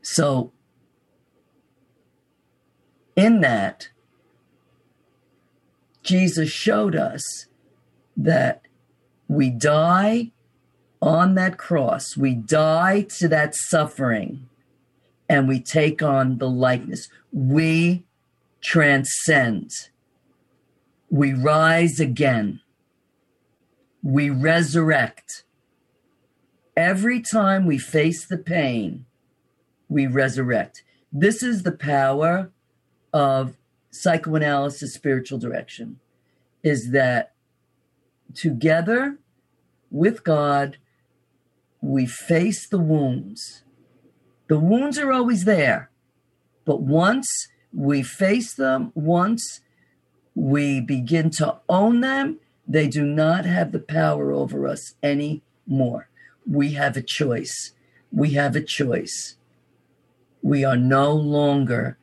So, 0.00 0.52
in 3.16 3.42
that, 3.42 3.90
Jesus 6.10 6.50
showed 6.50 6.96
us 6.96 7.46
that 8.16 8.62
we 9.28 9.50
die 9.50 10.32
on 11.00 11.34
that 11.36 11.56
cross, 11.56 12.16
we 12.16 12.34
die 12.34 13.02
to 13.18 13.28
that 13.28 13.54
suffering, 13.54 14.48
and 15.28 15.48
we 15.48 15.60
take 15.60 16.02
on 16.02 16.38
the 16.38 16.50
likeness. 16.50 17.08
We 17.32 18.04
transcend 18.60 19.70
we 21.10 21.34
rise 21.34 21.98
again. 21.98 22.60
We 24.02 24.30
resurrect. 24.30 25.44
Every 26.76 27.20
time 27.20 27.66
we 27.66 27.78
face 27.78 28.24
the 28.26 28.38
pain, 28.38 29.04
we 29.88 30.06
resurrect. 30.06 30.84
This 31.12 31.42
is 31.42 31.64
the 31.64 31.72
power 31.72 32.52
of 33.12 33.56
psychoanalysis 33.90 34.94
spiritual 34.94 35.38
direction 35.38 35.98
is 36.62 36.90
that 36.90 37.32
together 38.34 39.18
with 39.90 40.22
God, 40.24 40.76
we 41.80 42.06
face 42.06 42.68
the 42.68 42.78
wounds. 42.78 43.64
The 44.48 44.58
wounds 44.58 44.98
are 44.98 45.12
always 45.12 45.44
there, 45.44 45.90
but 46.64 46.82
once 46.82 47.48
we 47.72 48.02
face 48.02 48.54
them, 48.54 48.92
once 48.94 49.60
we 50.34 50.80
begin 50.80 51.30
to 51.30 51.58
own 51.68 52.00
them, 52.00 52.38
they 52.66 52.88
do 52.88 53.04
not 53.04 53.44
have 53.44 53.72
the 53.72 53.80
power 53.80 54.32
over 54.32 54.66
us 54.66 54.94
anymore. 55.02 56.08
We 56.46 56.72
have 56.72 56.96
a 56.96 57.02
choice. 57.02 57.72
We 58.12 58.30
have 58.30 58.54
a 58.54 58.62
choice. 58.62 59.36
We 60.42 60.64
are 60.64 60.76
no 60.76 61.12
longer 61.12 61.98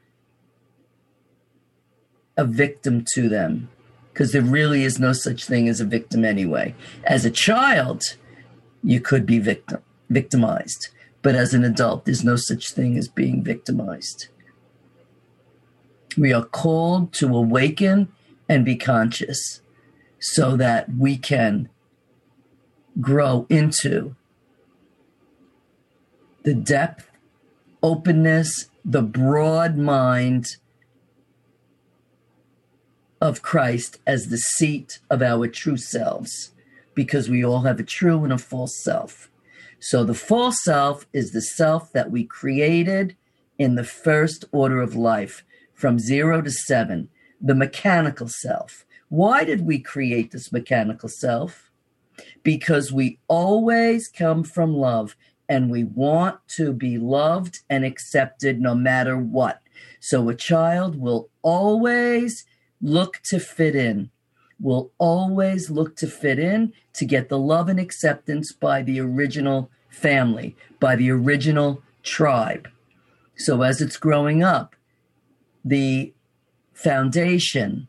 a 2.38 2.45
victim 2.45 3.03
to 3.13 3.27
them 3.27 3.69
because 4.13 4.31
there 4.31 4.41
really 4.41 4.83
is 4.83 4.99
no 4.99 5.13
such 5.13 5.45
thing 5.45 5.67
as 5.67 5.79
a 5.79 5.85
victim 5.85 6.25
anyway. 6.25 6.73
As 7.03 7.25
a 7.25 7.31
child, 7.31 8.15
you 8.83 8.99
could 8.99 9.25
be 9.25 9.39
victim 9.39 9.81
victimized, 10.09 10.88
but 11.21 11.35
as 11.35 11.53
an 11.53 11.65
adult, 11.65 12.05
there's 12.05 12.23
no 12.23 12.38
such 12.38 12.71
thing 12.71 12.97
as 12.97 13.09
being 13.09 13.43
victimized. 13.43 14.29
We 16.17 16.31
are 16.33 16.45
called 16.45 17.11
to 17.13 17.35
awaken 17.35 18.07
and 18.47 18.63
be 18.63 18.75
conscious 18.77 19.61
so 20.19 20.55
that 20.55 20.95
we 20.95 21.17
can 21.17 21.69
grow 23.01 23.45
into 23.49 24.15
the 26.43 26.53
depth, 26.53 27.09
openness, 27.83 28.69
the 28.83 29.01
broad 29.01 29.77
mind 29.77 30.55
of 33.22 33.41
Christ 33.41 33.99
as 34.05 34.28
the 34.28 34.38
seat 34.38 34.99
of 35.09 35.22
our 35.22 35.47
true 35.47 35.78
selves, 35.78 36.51
because 36.93 37.30
we 37.30 37.43
all 37.43 37.61
have 37.61 37.80
a 37.80 37.84
true 37.84 38.24
and 38.24 38.34
a 38.34 38.38
false 38.38 38.82
self. 38.84 39.30
So 39.80 40.03
the 40.03 40.13
false 40.13 40.63
self 40.63 41.05
is 41.13 41.32
the 41.32 41.41
self 41.41 41.91
that 41.93 42.11
we 42.11 42.24
created 42.24 43.15
in 43.57 43.76
the 43.76 43.84
first 43.84 44.45
order 44.51 44.82
of 44.82 44.95
life 44.95 45.43
from 45.74 45.99
zero 45.99 46.41
to 46.41 46.51
seven 46.51 47.09
the 47.39 47.55
mechanical 47.55 48.28
self. 48.28 48.86
Why 49.09 49.43
did 49.43 49.65
we 49.65 49.80
create 49.80 50.32
this 50.32 50.51
mechanical 50.51 51.09
self? 51.09 51.72
Because 52.43 52.91
we 52.91 53.20
always 53.28 54.07
come 54.07 54.43
from 54.43 54.74
love 54.74 55.15
and 55.47 55.70
we 55.70 55.84
want 55.84 56.39
to 56.55 56.74
be 56.74 56.97
loved 56.97 57.59
and 57.70 57.86
accepted 57.86 58.59
no 58.59 58.76
matter 58.76 59.18
what. 59.18 59.61
So 59.99 60.28
a 60.30 60.36
child 60.36 60.99
will 60.99 61.30
always 61.41 62.45
look 62.82 63.21
to 63.25 63.39
fit 63.39 63.75
in, 63.75 64.11
will 64.59 64.91
always 64.97 65.69
look 65.69 65.95
to 65.97 66.07
fit 66.07 66.39
in 66.39 66.73
to 66.93 67.05
get 67.05 67.30
the 67.30 67.39
love 67.39 67.69
and 67.69 67.80
acceptance 67.80 68.51
by 68.51 68.82
the 68.82 68.99
original 68.99 69.69
family, 69.89 70.55
by 70.80 70.95
the 70.95 71.09
original 71.09 71.82
tribe. 72.03 72.67
So 73.36 73.61
as 73.61 73.82
it's 73.82 73.97
growing 73.97 74.43
up, 74.43 74.75
the 75.63 76.13
foundation 76.73 77.88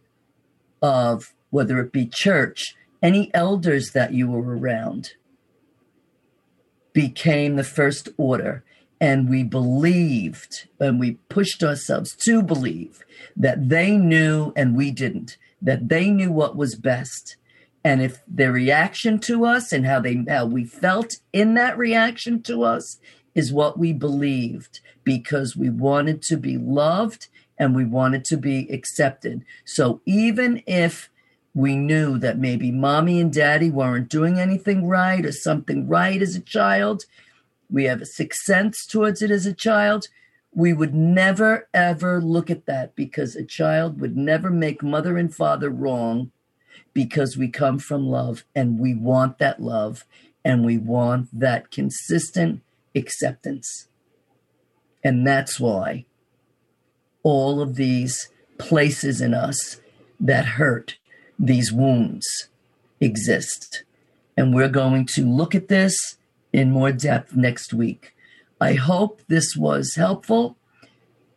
of 0.83 1.35
whether 1.51 1.81
it 1.81 1.93
be 1.93 2.07
church, 2.07 2.75
any 3.03 3.33
elders 3.33 3.93
that 3.93 4.13
you 4.13 4.31
were 4.31 4.57
around 4.57 5.13
became 6.93 7.57
the 7.57 7.65
first 7.65 8.09
order. 8.17 8.65
And 9.01 9.29
we 9.29 9.45
believed 9.45 10.67
and 10.81 10.99
we 10.99 11.13
pushed 11.29 11.63
ourselves 11.63 12.17
to 12.25 12.43
believe 12.43 13.05
that 13.37 13.69
they 13.69 13.97
knew 13.97 14.53
and 14.57 14.77
we 14.77 14.91
didn't, 14.91 15.37
that 15.63 15.89
they 15.89 16.11
knew 16.11 16.33
what 16.33 16.57
was 16.57 16.75
best. 16.75 17.37
And 17.85 18.03
if 18.03 18.21
their 18.27 18.53
reaction 18.53 19.19
to 19.21 19.45
us 19.45 19.73
and 19.73 19.87
how 19.87 20.01
they 20.01 20.25
how 20.29 20.47
we 20.47 20.65
felt 20.65 21.19
in 21.33 21.55
that 21.55 21.79
reaction 21.79 22.43
to 22.43 22.65
us 22.65 22.99
is 23.35 23.53
what 23.53 23.79
we 23.79 23.93
believed 23.93 24.81
because 25.05 25.57
we 25.57 25.71
wanted 25.71 26.23
to 26.23 26.37
be 26.37 26.59
loved 26.59 27.29
and 27.57 27.75
we 27.75 27.85
wanted 27.85 28.25
to 28.25 28.37
be 28.37 28.69
accepted. 28.71 29.45
So 29.65 30.01
even 30.07 30.63
if 30.67 31.09
we 31.55 31.77
knew 31.77 32.19
that 32.19 32.39
maybe 32.39 32.71
mommy 32.71 33.21
and 33.21 33.33
daddy 33.33 33.71
weren't 33.71 34.09
doing 34.09 34.39
anything 34.39 34.87
right 34.87 35.25
or 35.25 35.33
something 35.33 35.89
right 35.89 36.21
as 36.21 36.37
a 36.37 36.41
child, 36.41 37.05
we 37.71 37.85
have 37.85 38.01
a 38.01 38.07
sixth 38.07 38.43
sense 38.43 38.87
towards 38.87 39.23
it 39.23 39.31
as 39.31 39.47
a 39.47 39.53
child. 39.53 40.07
We 40.55 40.73
would 40.73 40.95
never 40.95 41.69
ever 41.75 42.21
look 42.21 42.51
at 42.51 42.67
that 42.67 42.97
because 42.97 43.37
a 43.37 43.45
child 43.45 44.01
would 44.01 44.17
never 44.17 44.51
make 44.51 44.83
mother 44.83 45.17
and 45.17 45.35
father 45.35 45.71
wrong 45.71 46.33
because 46.95 47.37
we 47.37 47.49
come 47.49 47.79
from 47.79 48.07
love 48.07 48.45
and 48.55 48.79
we 48.79 48.95
want 48.95 49.39
that 49.39 49.61
love 49.61 50.05
and 50.45 50.65
we 50.65 50.79
want 50.79 51.29
that 51.39 51.71
consistent 51.71 52.63
acceptance. 52.95 53.89
And 55.05 55.27
that's 55.27 55.61
why 55.61 56.07
all 57.23 57.61
of 57.61 57.77
these 57.77 58.31
places 58.59 59.21
in 59.21 59.35
us 59.35 59.81
that 60.19 60.45
hurt, 60.45 60.97
these 61.39 61.73
wounds 61.73 62.49
exist. 63.01 63.85
And 64.37 64.55
we're 64.55 64.69
going 64.69 65.07
to 65.15 65.27
look 65.27 65.55
at 65.55 65.69
this 65.69 66.17
in 66.53 66.71
more 66.71 66.93
depth 66.93 67.35
next 67.37 67.73
week. 67.73 68.15
I 68.61 68.75
hope 68.75 69.23
this 69.29 69.57
was 69.57 69.95
helpful. 69.95 70.59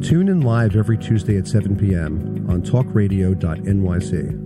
Tune 0.00 0.28
in 0.28 0.40
live 0.40 0.76
every 0.76 0.98
Tuesday 0.98 1.36
at 1.38 1.46
7 1.46 1.76
p.m. 1.76 2.46
on 2.48 2.62
talkradio.nyc. 2.62 4.44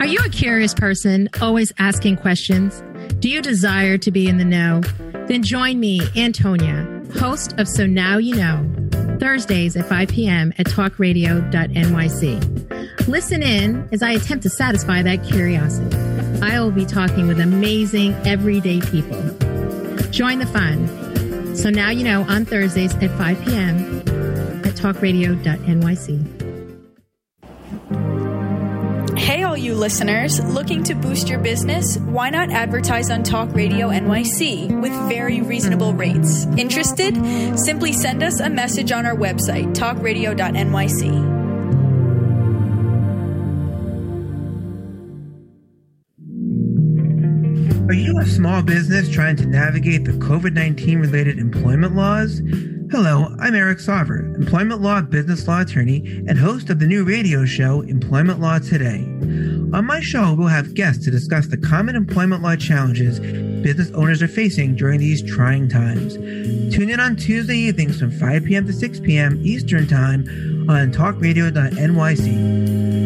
Are 0.00 0.06
you 0.06 0.18
a 0.24 0.28
curious 0.28 0.74
person, 0.74 1.28
always 1.40 1.72
asking 1.78 2.16
questions? 2.16 2.82
Do 3.18 3.28
you 3.28 3.42
desire 3.42 3.98
to 3.98 4.10
be 4.10 4.28
in 4.28 4.38
the 4.38 4.44
know? 4.44 4.80
Then 5.26 5.42
join 5.42 5.80
me, 5.80 6.00
Antonia, 6.16 7.02
host 7.18 7.58
of 7.58 7.66
So 7.66 7.86
Now 7.86 8.18
You 8.18 8.36
Know, 8.36 8.85
Thursdays 9.18 9.76
at 9.76 9.86
5 9.86 10.08
p.m. 10.08 10.52
at 10.58 10.66
talkradio.nyc. 10.66 13.08
Listen 13.08 13.42
in 13.42 13.88
as 13.92 14.02
I 14.02 14.12
attempt 14.12 14.42
to 14.42 14.50
satisfy 14.50 15.02
that 15.02 15.24
curiosity. 15.24 15.96
I 16.42 16.60
will 16.60 16.70
be 16.70 16.84
talking 16.84 17.28
with 17.28 17.40
amazing, 17.40 18.14
everyday 18.26 18.80
people. 18.80 19.22
Join 20.10 20.38
the 20.38 20.46
fun. 20.46 21.56
So 21.56 21.70
Now 21.70 21.90
You 21.90 22.04
Know 22.04 22.22
on 22.22 22.44
Thursdays 22.44 22.94
at 22.96 23.10
5 23.16 23.44
p.m. 23.44 23.98
at 24.64 24.74
talkradio.nyc. 24.74 26.45
you 29.66 29.74
listeners, 29.74 30.40
looking 30.44 30.84
to 30.84 30.94
boost 30.94 31.28
your 31.28 31.40
business? 31.40 31.98
Why 31.98 32.30
not 32.30 32.50
advertise 32.50 33.10
on 33.10 33.24
Talk 33.24 33.52
Radio 33.52 33.88
NYC 33.88 34.80
with 34.80 34.92
very 35.08 35.40
reasonable 35.40 35.92
rates? 35.92 36.46
Interested? 36.56 37.16
Simply 37.58 37.92
send 37.92 38.22
us 38.22 38.38
a 38.38 38.48
message 38.48 38.92
on 38.92 39.04
our 39.04 39.16
website, 39.16 39.74
talkradio.nyc. 39.74 41.36
Are 47.88 47.92
you 47.92 48.18
a 48.20 48.26
small 48.26 48.62
business 48.62 49.08
trying 49.08 49.34
to 49.36 49.46
navigate 49.46 50.04
the 50.04 50.12
COVID 50.12 50.52
19 50.52 51.00
related 51.00 51.38
employment 51.38 51.96
laws? 51.96 52.40
Hello, 52.88 53.34
I'm 53.40 53.56
Eric 53.56 53.78
Sauver, 53.78 54.32
employment 54.36 54.80
law 54.80 55.00
business 55.00 55.48
law 55.48 55.62
attorney 55.62 56.04
and 56.28 56.38
host 56.38 56.70
of 56.70 56.78
the 56.78 56.86
new 56.86 57.04
radio 57.04 57.44
show 57.44 57.80
Employment 57.80 58.38
Law 58.38 58.60
Today. 58.60 59.04
On 59.72 59.84
my 59.84 60.00
show, 60.00 60.34
we'll 60.34 60.48
have 60.48 60.74
guests 60.74 61.04
to 61.04 61.10
discuss 61.10 61.48
the 61.48 61.56
common 61.56 61.96
employment 61.96 62.42
law 62.42 62.56
challenges 62.56 63.20
business 63.66 63.90
owners 63.92 64.22
are 64.22 64.28
facing 64.28 64.76
during 64.76 65.00
these 65.00 65.20
trying 65.22 65.68
times. 65.68 66.14
Tune 66.74 66.88
in 66.88 67.00
on 67.00 67.16
Tuesday 67.16 67.56
evenings 67.56 67.98
from 67.98 68.12
5 68.12 68.44
p.m. 68.44 68.64
to 68.66 68.72
6 68.72 69.00
p.m. 69.00 69.40
Eastern 69.42 69.88
Time 69.88 70.20
on 70.70 70.92
talkradio.nyc. 70.92 73.05